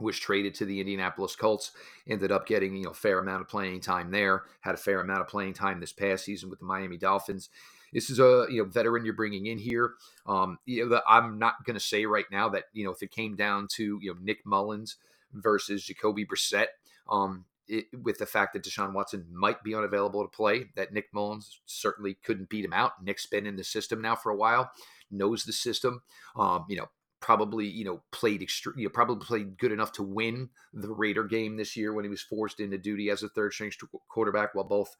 was 0.00 0.18
traded 0.18 0.54
to 0.54 0.64
the 0.64 0.80
Indianapolis 0.80 1.36
Colts, 1.36 1.72
ended 2.08 2.32
up 2.32 2.46
getting 2.46 2.76
you 2.76 2.84
know 2.84 2.92
fair 2.92 3.18
amount 3.18 3.42
of 3.42 3.48
playing 3.48 3.80
time 3.80 4.10
there. 4.10 4.44
Had 4.60 4.74
a 4.74 4.78
fair 4.78 5.00
amount 5.00 5.20
of 5.20 5.28
playing 5.28 5.54
time 5.54 5.80
this 5.80 5.92
past 5.92 6.24
season 6.24 6.50
with 6.50 6.58
the 6.58 6.64
Miami 6.64 6.96
Dolphins. 6.96 7.50
This 7.92 8.10
is 8.10 8.18
a 8.18 8.46
you 8.50 8.62
know 8.62 8.68
veteran 8.68 9.04
you're 9.04 9.14
bringing 9.14 9.46
in 9.46 9.58
here. 9.58 9.94
Um, 10.26 10.58
you 10.66 10.88
know, 10.88 11.00
I'm 11.08 11.38
not 11.38 11.64
going 11.64 11.74
to 11.74 11.84
say 11.84 12.06
right 12.06 12.26
now 12.30 12.48
that 12.50 12.64
you 12.72 12.84
know 12.84 12.90
if 12.90 13.02
it 13.02 13.10
came 13.10 13.36
down 13.36 13.68
to 13.76 13.98
you 14.00 14.12
know 14.12 14.18
Nick 14.22 14.44
Mullens 14.44 14.96
versus 15.32 15.84
Jacoby 15.84 16.26
Brissett, 16.26 16.66
um, 17.08 17.44
it, 17.68 17.86
with 18.02 18.18
the 18.18 18.26
fact 18.26 18.52
that 18.52 18.64
Deshaun 18.64 18.92
Watson 18.92 19.26
might 19.30 19.62
be 19.62 19.74
unavailable 19.74 20.22
to 20.22 20.28
play, 20.28 20.66
that 20.76 20.92
Nick 20.92 21.06
Mullens 21.12 21.60
certainly 21.66 22.14
couldn't 22.24 22.48
beat 22.48 22.64
him 22.64 22.72
out. 22.72 23.02
Nick's 23.02 23.26
been 23.26 23.46
in 23.46 23.56
the 23.56 23.64
system 23.64 24.00
now 24.02 24.16
for 24.16 24.30
a 24.30 24.36
while, 24.36 24.70
knows 25.10 25.44
the 25.44 25.52
system. 25.52 26.02
Um, 26.36 26.66
you 26.68 26.76
know, 26.76 26.88
probably 27.20 27.66
you 27.66 27.84
know 27.84 28.02
played 28.12 28.42
extreme 28.42 28.78
you 28.78 28.84
know, 28.84 28.90
probably 28.90 29.24
played 29.24 29.58
good 29.58 29.72
enough 29.72 29.92
to 29.92 30.02
win 30.02 30.48
the 30.72 30.88
Raider 30.88 31.24
game 31.24 31.56
this 31.56 31.76
year 31.76 31.92
when 31.92 32.04
he 32.04 32.08
was 32.08 32.22
forced 32.22 32.60
into 32.60 32.78
duty 32.78 33.10
as 33.10 33.22
a 33.22 33.28
third 33.28 33.52
string 33.52 33.70
quarterback 34.08 34.54
while 34.54 34.64
both 34.64 34.96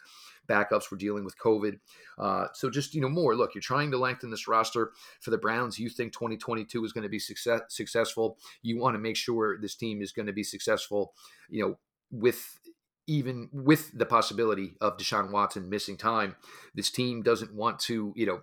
backups 0.49 0.91
were 0.91 0.97
dealing 0.97 1.25
with 1.25 1.39
COVID. 1.39 1.79
Uh, 2.19 2.47
so 2.53 2.71
just 2.71 2.95
you 2.95 3.01
know 3.01 3.09
more. 3.09 3.35
Look, 3.35 3.55
you're 3.55 3.63
trying 3.63 3.91
to 3.91 3.99
lengthen 3.99 4.31
this 4.31 4.49
roster 4.49 4.93
for 5.21 5.31
the 5.31 5.39
Browns. 5.39 5.79
You 5.79 5.89
think 5.89 6.13
2022 6.13 6.85
is 6.85 6.93
going 6.93 7.03
to 7.03 7.09
be 7.09 7.19
success, 7.19 7.63
successful. 7.69 8.39
You 8.63 8.79
want 8.79 8.95
to 8.95 9.01
make 9.01 9.17
sure 9.17 9.59
this 9.59 9.75
team 9.75 10.03
is 10.03 10.13
going 10.13 10.27
to 10.27 10.33
be 10.33 10.45
successful. 10.45 11.15
You 11.49 11.63
know 11.63 11.79
with 12.11 12.59
even 13.07 13.49
with 13.53 13.91
the 13.99 14.07
possibility 14.07 14.75
of 14.81 14.97
Deshaun 14.97 15.33
Watson 15.33 15.69
missing 15.69 15.97
time, 15.97 16.37
this 16.77 16.91
team 16.91 17.23
doesn't 17.23 17.53
want 17.53 17.81
to, 17.81 18.13
you 18.15 18.25
know, 18.25 18.43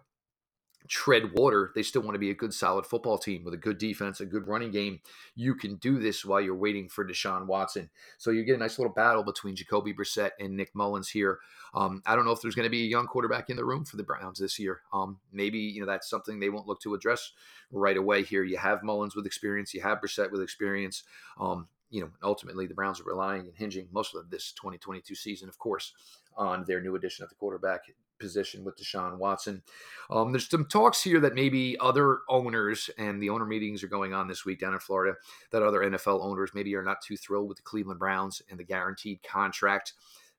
tread 0.87 1.33
water. 1.33 1.71
They 1.75 1.83
still 1.83 2.01
want 2.01 2.15
to 2.15 2.19
be 2.19 2.29
a 2.29 2.35
good, 2.35 2.53
solid 2.53 2.85
football 2.85 3.17
team 3.17 3.43
with 3.43 3.53
a 3.53 3.57
good 3.57 3.77
defense, 3.77 4.19
a 4.19 4.25
good 4.25 4.47
running 4.47 4.71
game. 4.71 4.99
You 5.35 5.55
can 5.55 5.75
do 5.75 5.99
this 5.99 6.25
while 6.25 6.41
you're 6.41 6.55
waiting 6.55 6.89
for 6.89 7.05
Deshaun 7.05 7.45
Watson. 7.45 7.89
So 8.17 8.31
you 8.31 8.43
get 8.43 8.55
a 8.55 8.59
nice 8.59 8.79
little 8.79 8.93
battle 8.93 9.23
between 9.23 9.55
Jacoby 9.55 9.93
Brissett 9.93 10.31
and 10.39 10.55
Nick 10.55 10.73
Mullens 10.75 11.09
here. 11.09 11.39
Um, 11.73 12.01
I 12.05 12.15
don't 12.15 12.25
know 12.25 12.31
if 12.31 12.41
there's 12.41 12.55
going 12.55 12.65
to 12.65 12.69
be 12.71 12.83
a 12.83 12.87
young 12.87 13.07
quarterback 13.07 13.49
in 13.49 13.57
the 13.57 13.65
room 13.65 13.85
for 13.85 13.97
the 13.97 14.03
Browns 14.03 14.39
this 14.39 14.57
year. 14.57 14.81
Um, 14.93 15.19
maybe 15.31 15.59
you 15.59 15.79
know 15.81 15.87
that's 15.87 16.09
something 16.09 16.39
they 16.39 16.49
won't 16.49 16.67
look 16.67 16.81
to 16.81 16.93
address 16.93 17.31
right 17.71 17.97
away. 17.97 18.23
Here, 18.23 18.43
you 18.43 18.57
have 18.57 18.83
Mullens 18.83 19.15
with 19.15 19.25
experience, 19.25 19.73
you 19.73 19.81
have 19.81 19.99
Brissett 19.99 20.31
with 20.31 20.41
experience. 20.41 21.03
Um, 21.39 21.67
you 21.89 22.01
know, 22.01 22.09
ultimately 22.23 22.67
the 22.67 22.73
Browns 22.73 22.99
are 22.99 23.05
relying 23.05 23.41
and 23.41 23.55
hinging 23.55 23.87
most 23.91 24.15
of 24.15 24.29
this 24.29 24.51
2022 24.53 25.15
season, 25.15 25.47
of 25.47 25.57
course, 25.57 25.93
on 26.35 26.65
their 26.67 26.81
new 26.81 26.95
addition 26.95 27.23
at 27.23 27.29
the 27.29 27.35
quarterback 27.35 27.81
position 28.19 28.63
with 28.63 28.77
Deshaun 28.77 29.17
Watson. 29.17 29.63
Um, 30.09 30.31
there's 30.31 30.49
some 30.49 30.65
talks 30.65 31.03
here 31.03 31.19
that 31.19 31.35
maybe 31.35 31.77
other 31.79 32.19
owners, 32.29 32.89
and 32.97 33.21
the 33.21 33.29
owner 33.29 33.45
meetings 33.45 33.83
are 33.83 33.87
going 33.87 34.13
on 34.13 34.27
this 34.27 34.45
week 34.45 34.59
down 34.59 34.73
in 34.73 34.79
Florida, 34.79 35.15
that 35.51 35.63
other 35.63 35.79
NFL 35.79 36.23
owners 36.23 36.51
maybe 36.53 36.75
are 36.75 36.83
not 36.83 37.01
too 37.01 37.17
thrilled 37.17 37.47
with 37.49 37.57
the 37.57 37.63
Cleveland 37.63 37.99
Browns 37.99 38.41
and 38.49 38.59
the 38.59 38.63
guaranteed 38.63 39.21
contract 39.23 39.93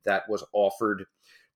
that 0.05 0.23
was 0.29 0.45
offered 0.53 1.07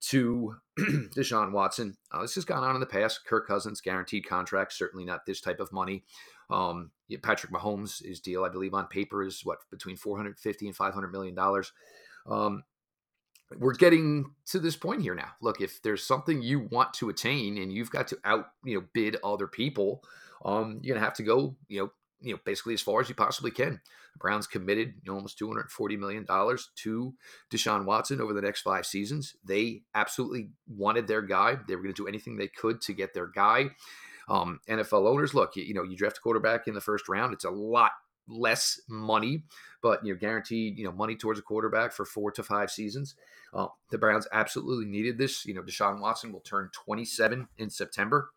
to 0.02 0.56
Deshaun 0.78 1.52
Watson. 1.52 1.96
Uh, 2.11 2.22
this 2.22 2.35
has 2.35 2.44
gone 2.44 2.64
on 2.64 2.74
in 2.74 2.80
the 2.80 2.87
past. 2.87 3.24
Kirk 3.24 3.46
Cousins 3.46 3.80
guaranteed 3.80 4.26
contract, 4.26 4.72
certainly 4.72 5.04
not 5.04 5.24
this 5.26 5.40
type 5.40 5.61
of 5.61 5.72
money. 5.72 6.04
Um, 6.50 6.90
Patrick 7.22 7.52
Mahomes' 7.52 8.20
deal, 8.20 8.44
I 8.44 8.48
believe, 8.48 8.74
on 8.74 8.87
paper 8.87 9.22
is 9.22 9.42
what 9.44 9.58
between 9.70 9.96
450 9.96 10.66
and 10.66 10.76
500 10.76 11.08
million 11.08 11.35
dollars. 11.35 11.72
Um, 12.26 12.64
we're 13.58 13.74
getting 13.74 14.32
to 14.46 14.58
this 14.58 14.76
point 14.76 15.02
here 15.02 15.14
now. 15.14 15.32
Look, 15.40 15.60
if 15.60 15.82
there's 15.82 16.04
something 16.04 16.42
you 16.42 16.60
want 16.70 16.94
to 16.94 17.08
attain 17.08 17.58
and 17.58 17.72
you've 17.72 17.90
got 17.90 18.08
to 18.08 18.18
out, 18.24 18.50
you 18.64 18.78
know, 18.78 18.86
bid 18.92 19.16
other 19.24 19.46
people, 19.46 20.02
um, 20.44 20.80
you're 20.82 20.94
gonna 20.94 21.04
have 21.04 21.16
to 21.16 21.22
go, 21.22 21.56
you 21.68 21.80
know, 21.80 21.92
you 22.20 22.32
know, 22.32 22.40
basically 22.44 22.74
as 22.74 22.80
far 22.80 23.00
as 23.00 23.08
you 23.08 23.14
possibly 23.14 23.50
can. 23.50 23.80
The 24.12 24.18
Browns 24.18 24.46
committed 24.46 24.94
you 25.02 25.10
know, 25.10 25.14
almost 25.14 25.38
$240 25.38 25.98
million 25.98 26.24
to 26.26 27.14
Deshaun 27.50 27.84
Watson 27.84 28.20
over 28.20 28.32
the 28.32 28.42
next 28.42 28.60
five 28.60 28.86
seasons. 28.86 29.34
They 29.44 29.82
absolutely 29.94 30.50
wanted 30.68 31.08
their 31.08 31.22
guy. 31.22 31.58
They 31.66 31.76
were 31.76 31.84
to 31.84 31.92
do 31.92 32.06
anything 32.06 32.36
they 32.36 32.48
could 32.48 32.80
to 32.82 32.92
get 32.92 33.14
their 33.14 33.26
guy. 33.26 33.70
Um, 34.28 34.60
NFL 34.68 35.08
owners, 35.08 35.34
look, 35.34 35.56
you, 35.56 35.64
you 35.64 35.74
know, 35.74 35.82
you 35.82 35.96
draft 35.96 36.18
a 36.18 36.20
quarterback 36.20 36.68
in 36.68 36.74
the 36.74 36.80
first 36.80 37.08
round, 37.08 37.32
it's 37.32 37.44
a 37.44 37.50
lot 37.50 37.92
less 38.28 38.80
money, 38.88 39.42
but 39.82 40.04
you 40.04 40.12
know, 40.12 40.18
guaranteed 40.18 40.78
you 40.78 40.85
know 40.85 40.92
money 40.92 41.16
towards 41.16 41.38
a 41.38 41.42
quarterback 41.42 41.92
for 41.92 42.04
four 42.04 42.30
to 42.32 42.42
five 42.42 42.70
seasons. 42.70 43.14
Uh, 43.54 43.66
the 43.90 43.98
Browns 43.98 44.26
absolutely 44.32 44.87
needed 44.87 45.18
this. 45.18 45.44
You 45.44 45.54
know, 45.54 45.62
Deshaun 45.62 46.00
Watson 46.00 46.32
will 46.32 46.40
turn 46.40 46.70
27 46.72 47.48
in 47.58 47.70
September. 47.70 48.30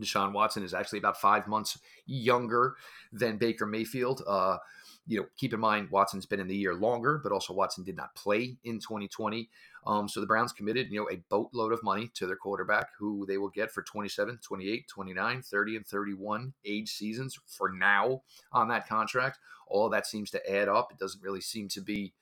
Deshaun 0.00 0.32
Watson 0.32 0.62
is 0.62 0.74
actually 0.74 0.98
about 0.98 1.20
five 1.20 1.46
months 1.46 1.78
younger 2.06 2.76
than 3.12 3.36
Baker 3.36 3.66
Mayfield. 3.66 4.22
Uh, 4.26 4.58
you 5.06 5.18
know, 5.18 5.26
keep 5.36 5.54
in 5.54 5.60
mind 5.60 5.90
Watson's 5.90 6.26
been 6.26 6.40
in 6.40 6.48
the 6.48 6.56
year 6.56 6.74
longer, 6.74 7.20
but 7.22 7.32
also 7.32 7.52
Watson 7.54 7.84
did 7.84 7.96
not 7.96 8.14
play 8.14 8.56
in 8.64 8.80
2020. 8.80 9.48
Um, 9.86 10.08
so 10.08 10.20
the 10.20 10.26
Browns 10.26 10.52
committed, 10.52 10.90
you 10.90 10.98
know, 10.98 11.08
a 11.10 11.22
boatload 11.28 11.72
of 11.72 11.82
money 11.82 12.10
to 12.14 12.26
their 12.26 12.36
quarterback 12.36 12.88
who 12.98 13.24
they 13.26 13.38
will 13.38 13.50
get 13.50 13.70
for 13.70 13.82
27, 13.82 14.40
28, 14.42 14.88
29, 14.88 15.42
30, 15.42 15.76
and 15.76 15.86
31 15.86 16.52
age 16.64 16.90
seasons 16.90 17.38
for 17.46 17.70
now 17.70 18.22
on 18.52 18.68
that 18.68 18.88
contract. 18.88 19.38
All 19.68 19.88
that 19.90 20.06
seems 20.06 20.30
to 20.30 20.50
add 20.52 20.68
up. 20.68 20.90
It 20.90 20.98
doesn't 20.98 21.22
really 21.22 21.40
seem 21.40 21.68
to 21.68 21.80
be 21.80 22.12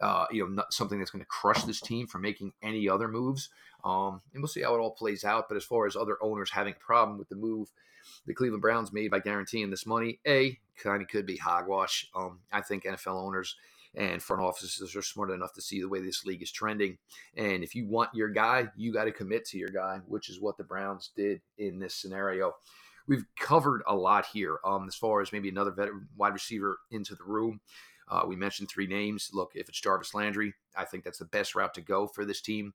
uh, 0.00 0.26
you 0.30 0.48
know, 0.48 0.64
something 0.70 0.98
that's 0.98 1.10
going 1.10 1.22
to 1.22 1.28
crush 1.28 1.62
this 1.64 1.80
team 1.80 2.06
from 2.06 2.22
making 2.22 2.52
any 2.62 2.88
other 2.88 3.08
moves. 3.08 3.50
Um, 3.84 4.22
and 4.32 4.42
we'll 4.42 4.48
see 4.48 4.62
how 4.62 4.74
it 4.74 4.78
all 4.78 4.92
plays 4.92 5.24
out. 5.24 5.48
But 5.48 5.56
as 5.56 5.64
far 5.64 5.86
as 5.86 5.96
other 5.96 6.16
owners 6.22 6.50
having 6.50 6.74
a 6.74 6.84
problem 6.84 7.18
with 7.18 7.28
the 7.28 7.36
move 7.36 7.70
the 8.26 8.34
Cleveland 8.34 8.62
Browns 8.62 8.92
made 8.92 9.10
by 9.10 9.20
guaranteeing 9.20 9.70
this 9.70 9.86
money, 9.86 10.20
A, 10.26 10.58
kind 10.82 11.02
of 11.02 11.08
could 11.08 11.26
be 11.26 11.36
hogwash. 11.36 12.06
Um, 12.14 12.40
I 12.52 12.60
think 12.60 12.84
NFL 12.84 13.22
owners 13.22 13.56
and 13.94 14.22
front 14.22 14.42
offices 14.42 14.96
are 14.96 15.02
smart 15.02 15.30
enough 15.30 15.52
to 15.54 15.62
see 15.62 15.80
the 15.80 15.88
way 15.88 16.00
this 16.00 16.24
league 16.24 16.42
is 16.42 16.50
trending. 16.50 16.98
And 17.36 17.62
if 17.62 17.74
you 17.74 17.86
want 17.86 18.14
your 18.14 18.28
guy, 18.28 18.68
you 18.76 18.92
got 18.92 19.04
to 19.04 19.12
commit 19.12 19.46
to 19.46 19.58
your 19.58 19.68
guy, 19.68 20.00
which 20.06 20.28
is 20.28 20.40
what 20.40 20.56
the 20.56 20.64
Browns 20.64 21.10
did 21.16 21.40
in 21.58 21.78
this 21.78 21.94
scenario. 21.94 22.54
We've 23.06 23.24
covered 23.38 23.82
a 23.86 23.94
lot 23.94 24.26
here 24.32 24.58
um, 24.64 24.88
as 24.88 24.94
far 24.94 25.20
as 25.20 25.32
maybe 25.32 25.48
another 25.48 25.70
veteran 25.70 26.08
wide 26.16 26.32
receiver 26.32 26.78
into 26.90 27.14
the 27.14 27.24
room. 27.24 27.60
Uh, 28.14 28.24
we 28.28 28.36
mentioned 28.36 28.68
three 28.68 28.86
names. 28.86 29.30
Look, 29.32 29.52
if 29.56 29.68
it's 29.68 29.80
Jarvis 29.80 30.14
Landry, 30.14 30.54
I 30.76 30.84
think 30.84 31.02
that's 31.02 31.18
the 31.18 31.24
best 31.24 31.56
route 31.56 31.74
to 31.74 31.80
go 31.80 32.06
for 32.06 32.24
this 32.24 32.40
team. 32.40 32.72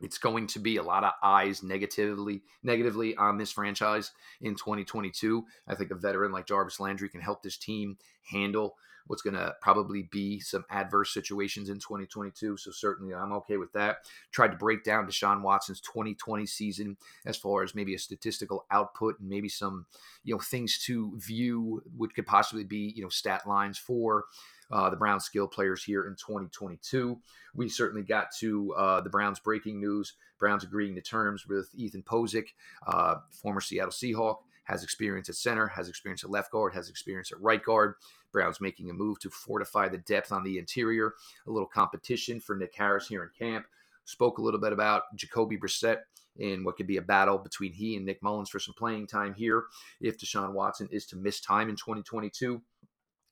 It's 0.00 0.16
going 0.16 0.46
to 0.46 0.60
be 0.60 0.76
a 0.76 0.82
lot 0.82 1.02
of 1.02 1.12
eyes 1.22 1.62
negatively 1.62 2.42
negatively 2.62 3.16
on 3.16 3.36
this 3.36 3.50
franchise 3.50 4.12
in 4.40 4.54
2022. 4.54 5.44
I 5.66 5.74
think 5.74 5.90
a 5.90 5.96
veteran 5.96 6.30
like 6.30 6.46
Jarvis 6.46 6.78
Landry 6.78 7.08
can 7.08 7.20
help 7.20 7.42
this 7.42 7.58
team 7.58 7.98
handle 8.30 8.76
what's 9.06 9.22
going 9.22 9.34
to 9.34 9.54
probably 9.60 10.08
be 10.10 10.40
some 10.40 10.64
adverse 10.70 11.12
situations 11.12 11.68
in 11.68 11.76
2022. 11.76 12.56
So 12.56 12.70
certainly 12.70 13.14
I'm 13.14 13.32
okay 13.32 13.56
with 13.56 13.72
that. 13.72 13.98
Tried 14.32 14.52
to 14.52 14.56
break 14.56 14.84
down 14.84 15.06
Deshaun 15.06 15.42
Watson's 15.42 15.80
2020 15.80 16.46
season 16.46 16.96
as 17.26 17.36
far 17.36 17.62
as 17.62 17.74
maybe 17.74 17.94
a 17.94 17.98
statistical 17.98 18.66
output 18.70 19.20
and 19.20 19.28
maybe 19.28 19.48
some, 19.48 19.86
you 20.24 20.34
know, 20.34 20.40
things 20.40 20.78
to 20.86 21.12
view 21.16 21.82
which 21.96 22.14
could 22.14 22.26
possibly 22.26 22.64
be, 22.64 22.92
you 22.96 23.02
know, 23.02 23.08
stat 23.08 23.46
lines 23.46 23.78
for 23.78 24.24
uh, 24.70 24.88
the 24.88 24.96
Browns 24.96 25.24
skill 25.24 25.48
players 25.48 25.82
here 25.82 26.06
in 26.06 26.14
2022. 26.14 27.18
We 27.54 27.68
certainly 27.68 28.02
got 28.02 28.28
to 28.38 28.72
uh, 28.74 29.00
the 29.00 29.10
Browns 29.10 29.40
breaking 29.40 29.80
news. 29.80 30.14
Browns 30.38 30.64
agreeing 30.64 30.94
to 30.94 31.00
terms 31.00 31.46
with 31.46 31.68
Ethan 31.74 32.02
Pocic, 32.02 32.46
uh, 32.86 33.16
former 33.30 33.60
Seattle 33.60 33.90
Seahawk, 33.90 34.38
has 34.70 34.84
experience 34.84 35.28
at 35.28 35.34
center, 35.34 35.66
has 35.66 35.88
experience 35.88 36.22
at 36.22 36.30
left 36.30 36.52
guard, 36.52 36.72
has 36.72 36.88
experience 36.88 37.32
at 37.32 37.40
right 37.40 37.62
guard. 37.62 37.94
Browns 38.32 38.60
making 38.60 38.88
a 38.88 38.94
move 38.94 39.18
to 39.20 39.30
fortify 39.30 39.88
the 39.88 39.98
depth 39.98 40.30
on 40.30 40.44
the 40.44 40.58
interior. 40.58 41.14
A 41.46 41.50
little 41.50 41.68
competition 41.68 42.40
for 42.40 42.56
Nick 42.56 42.74
Harris 42.76 43.08
here 43.08 43.24
in 43.24 43.30
camp. 43.36 43.66
Spoke 44.04 44.38
a 44.38 44.42
little 44.42 44.60
bit 44.60 44.72
about 44.72 45.02
Jacoby 45.16 45.58
Brissett 45.58 45.98
in 46.36 46.62
what 46.62 46.76
could 46.76 46.86
be 46.86 46.98
a 46.98 47.02
battle 47.02 47.38
between 47.38 47.72
he 47.72 47.96
and 47.96 48.06
Nick 48.06 48.22
Mullens 48.22 48.48
for 48.48 48.60
some 48.60 48.74
playing 48.78 49.08
time 49.08 49.34
here 49.34 49.64
if 50.00 50.18
Deshaun 50.18 50.52
Watson 50.52 50.88
is 50.92 51.04
to 51.06 51.16
miss 51.16 51.40
time 51.40 51.68
in 51.68 51.74
2022 51.74 52.62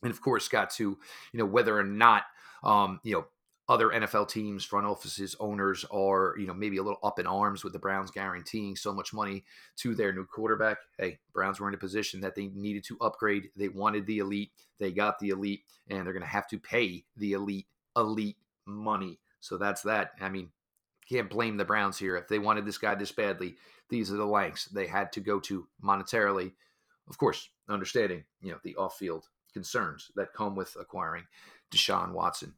and 0.03 0.11
of 0.11 0.21
course 0.21 0.49
got 0.49 0.71
to 0.71 0.99
you 1.33 1.39
know 1.39 1.47
whether 1.47 1.79
or 1.79 1.85
not 1.85 2.25
um, 2.65 3.01
you 3.05 3.15
know 3.15 3.27
other 3.69 3.89
NFL 3.89 4.29
teams, 4.29 4.65
front 4.65 4.87
offices, 4.87 5.37
owners 5.41 5.85
are, 5.91 6.35
you 6.39 6.47
know, 6.47 6.55
maybe 6.55 6.79
a 6.79 6.83
little 6.83 7.01
up 7.03 7.19
in 7.19 7.27
arms 7.27 7.63
with 7.63 7.75
the 7.75 7.79
Browns 7.79 8.11
guaranteeing 8.11 8.75
so 8.77 8.95
much 8.95 9.13
money 9.13 9.45
to 9.77 9.95
their 9.95 10.13
new 10.13 10.25
quarterback. 10.25 10.79
Hey, 10.99 11.19
Browns 11.35 11.61
were 11.61 11.69
in 11.69 11.75
a 11.75 11.79
position 11.79 12.21
that 12.23 12.35
they 12.35 12.47
needed 12.49 12.85
to 12.85 12.97
upgrade. 13.01 13.51
They 13.57 13.69
wanted 13.69 14.07
the 14.07 14.19
elite. 14.19 14.53
They 14.79 14.91
got 14.91 15.19
the 15.19 15.31
elite, 15.31 15.65
and 15.89 16.07
they're 16.07 16.15
going 16.15 16.23
to 16.23 16.29
have 16.29 16.49
to 16.49 16.59
pay 16.59 17.05
the 17.17 17.33
elite, 17.33 17.67
elite 17.95 18.39
money. 18.65 19.19
So 19.41 19.59
that's 19.59 19.83
that. 19.83 20.13
I 20.21 20.31
mean, 20.31 20.51
can't 21.09 21.29
blame 21.29 21.57
the 21.57 21.65
Browns 21.65 21.99
here. 21.99 22.17
If 22.17 22.29
they 22.29 22.39
wanted 22.39 22.65
this 22.65 22.79
guy 22.79 22.95
this 22.95 23.13
badly, 23.13 23.57
these 23.91 24.11
are 24.11 24.17
the 24.17 24.25
lengths 24.25 24.67
they 24.67 24.87
had 24.87 25.13
to 25.13 25.21
go 25.21 25.41
to 25.41 25.67
monetarily. 25.83 26.53
Of 27.09 27.19
course, 27.19 27.49
understanding, 27.69 28.25
you 28.41 28.51
know, 28.53 28.59
the 28.65 28.77
off 28.77 28.99
field 28.99 29.27
concerns 29.53 30.11
that 30.17 30.35
come 30.35 30.55
with 30.55 30.77
acquiring 30.79 31.25
Deshaun 31.71 32.13
Watson. 32.13 32.55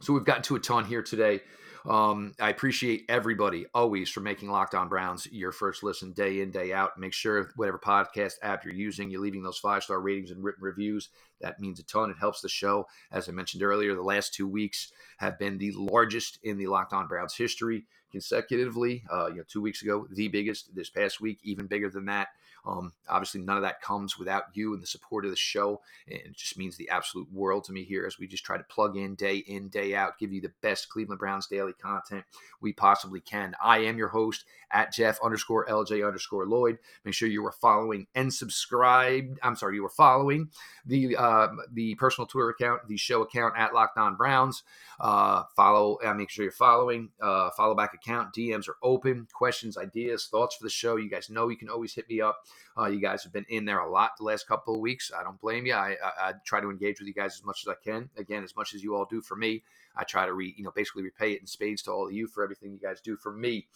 So 0.00 0.14
we've 0.14 0.24
gotten 0.24 0.42
to 0.44 0.56
a 0.56 0.60
ton 0.60 0.86
here 0.86 1.02
today. 1.02 1.42
Um, 1.86 2.32
I 2.40 2.50
appreciate 2.50 3.04
everybody 3.08 3.66
always 3.74 4.08
for 4.08 4.20
making 4.20 4.50
Locked 4.50 4.74
On 4.74 4.88
Browns 4.88 5.26
your 5.30 5.52
first 5.52 5.82
listen 5.82 6.12
day 6.12 6.40
in, 6.40 6.50
day 6.50 6.72
out. 6.72 6.98
Make 6.98 7.12
sure 7.12 7.50
whatever 7.56 7.78
podcast 7.78 8.34
app 8.42 8.64
you're 8.64 8.74
using, 8.74 9.10
you're 9.10 9.20
leaving 9.20 9.42
those 9.42 9.58
five 9.58 9.82
star 9.82 10.00
ratings 10.00 10.30
and 10.30 10.42
written 10.42 10.62
reviews. 10.62 11.10
That 11.40 11.60
means 11.60 11.80
a 11.80 11.82
ton. 11.82 12.10
It 12.10 12.16
helps 12.18 12.40
the 12.40 12.48
show. 12.48 12.86
As 13.12 13.28
I 13.28 13.32
mentioned 13.32 13.62
earlier, 13.62 13.94
the 13.94 14.02
last 14.02 14.34
two 14.34 14.48
weeks 14.48 14.90
have 15.18 15.38
been 15.38 15.58
the 15.58 15.72
largest 15.72 16.38
in 16.42 16.56
the 16.56 16.66
Locked 16.66 16.94
On 16.94 17.06
Browns 17.06 17.34
history 17.34 17.84
consecutively. 18.10 19.04
Uh, 19.10 19.28
you 19.28 19.36
know, 19.36 19.44
two 19.48 19.60
weeks 19.60 19.82
ago, 19.82 20.06
the 20.10 20.28
biggest. 20.28 20.74
This 20.74 20.90
past 20.90 21.20
week, 21.20 21.40
even 21.42 21.66
bigger 21.66 21.90
than 21.90 22.06
that. 22.06 22.28
Um, 22.66 22.92
obviously, 23.08 23.40
none 23.40 23.56
of 23.56 23.62
that 23.62 23.80
comes 23.80 24.18
without 24.18 24.44
you 24.54 24.74
and 24.74 24.82
the 24.82 24.86
support 24.86 25.24
of 25.24 25.30
the 25.30 25.36
show. 25.36 25.80
And 26.06 26.18
it 26.18 26.36
just 26.36 26.58
means 26.58 26.76
the 26.76 26.90
absolute 26.90 27.32
world 27.32 27.64
to 27.64 27.72
me 27.72 27.84
here 27.84 28.04
as 28.06 28.18
we 28.18 28.26
just 28.26 28.44
try 28.44 28.56
to 28.56 28.64
plug 28.64 28.96
in 28.96 29.14
day 29.14 29.38
in, 29.38 29.68
day 29.68 29.94
out, 29.94 30.18
give 30.18 30.32
you 30.32 30.40
the 30.40 30.52
best 30.62 30.88
Cleveland 30.88 31.18
Browns 31.18 31.46
daily 31.46 31.72
content 31.72 32.24
we 32.60 32.72
possibly 32.72 33.20
can. 33.20 33.54
I 33.62 33.78
am 33.78 33.96
your 33.96 34.08
host 34.08 34.44
at 34.70 34.92
Jeff 34.92 35.18
underscore 35.22 35.66
LJ 35.66 36.06
underscore 36.06 36.46
Lloyd. 36.46 36.78
Make 37.04 37.14
sure 37.14 37.28
you 37.28 37.44
are 37.46 37.52
following 37.52 38.06
and 38.14 38.32
subscribed. 38.32 39.38
I'm 39.42 39.56
sorry, 39.56 39.76
you 39.76 39.84
are 39.84 39.90
following 39.90 40.50
the 40.86 41.16
uh, 41.16 41.48
the 41.72 41.94
personal 41.96 42.26
Twitter 42.26 42.50
account, 42.50 42.86
the 42.88 42.96
show 42.96 43.22
account 43.22 43.54
at 43.56 43.74
Locked 43.74 43.98
On 43.98 44.16
Browns. 44.16 44.62
Uh, 44.98 45.44
follow, 45.56 45.98
uh, 46.04 46.14
make 46.14 46.30
sure 46.30 46.44
you're 46.44 46.52
following. 46.52 47.10
Uh, 47.20 47.50
follow 47.56 47.74
back 47.74 47.94
account. 47.94 48.34
DMs 48.34 48.68
are 48.68 48.76
open. 48.82 49.26
Questions, 49.32 49.76
ideas, 49.78 50.28
thoughts 50.30 50.56
for 50.56 50.64
the 50.64 50.70
show. 50.70 50.96
You 50.96 51.08
guys 51.08 51.30
know 51.30 51.48
you 51.48 51.56
can 51.56 51.70
always 51.70 51.94
hit 51.94 52.08
me 52.08 52.20
up. 52.20 52.44
Uh, 52.78 52.86
you 52.86 53.00
guys 53.00 53.22
have 53.24 53.32
been 53.32 53.46
in 53.48 53.64
there 53.64 53.80
a 53.80 53.90
lot 53.90 54.12
the 54.18 54.24
last 54.24 54.46
couple 54.46 54.74
of 54.74 54.80
weeks. 54.80 55.10
I 55.18 55.22
don't 55.22 55.40
blame 55.40 55.66
you. 55.66 55.74
I, 55.74 55.96
I, 56.02 56.28
I, 56.28 56.32
try 56.46 56.60
to 56.60 56.70
engage 56.70 57.00
with 57.00 57.08
you 57.08 57.14
guys 57.14 57.34
as 57.34 57.44
much 57.44 57.64
as 57.66 57.68
I 57.68 57.74
can. 57.82 58.08
Again, 58.16 58.44
as 58.44 58.54
much 58.56 58.74
as 58.74 58.82
you 58.82 58.94
all 58.94 59.06
do 59.06 59.20
for 59.20 59.36
me, 59.36 59.62
I 59.96 60.04
try 60.04 60.26
to 60.26 60.32
re, 60.32 60.54
you 60.56 60.64
know, 60.64 60.72
basically 60.74 61.02
repay 61.02 61.32
it 61.32 61.40
in 61.40 61.46
spades 61.46 61.82
to 61.82 61.90
all 61.90 62.06
of 62.06 62.12
you 62.12 62.26
for 62.26 62.44
everything 62.44 62.72
you 62.72 62.78
guys 62.78 63.00
do 63.00 63.16
for 63.16 63.32
me. 63.32 63.66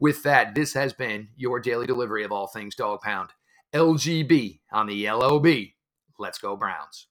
With 0.00 0.22
that, 0.22 0.54
this 0.54 0.74
has 0.74 0.92
been 0.92 1.28
your 1.36 1.60
daily 1.60 1.86
delivery 1.86 2.24
of 2.24 2.32
all 2.32 2.46
things 2.46 2.74
dog 2.74 3.00
pound. 3.00 3.30
LGB 3.72 4.60
on 4.72 4.86
the 4.86 5.10
LOB. 5.10 5.46
Let's 6.18 6.38
go 6.38 6.56
Browns. 6.56 7.07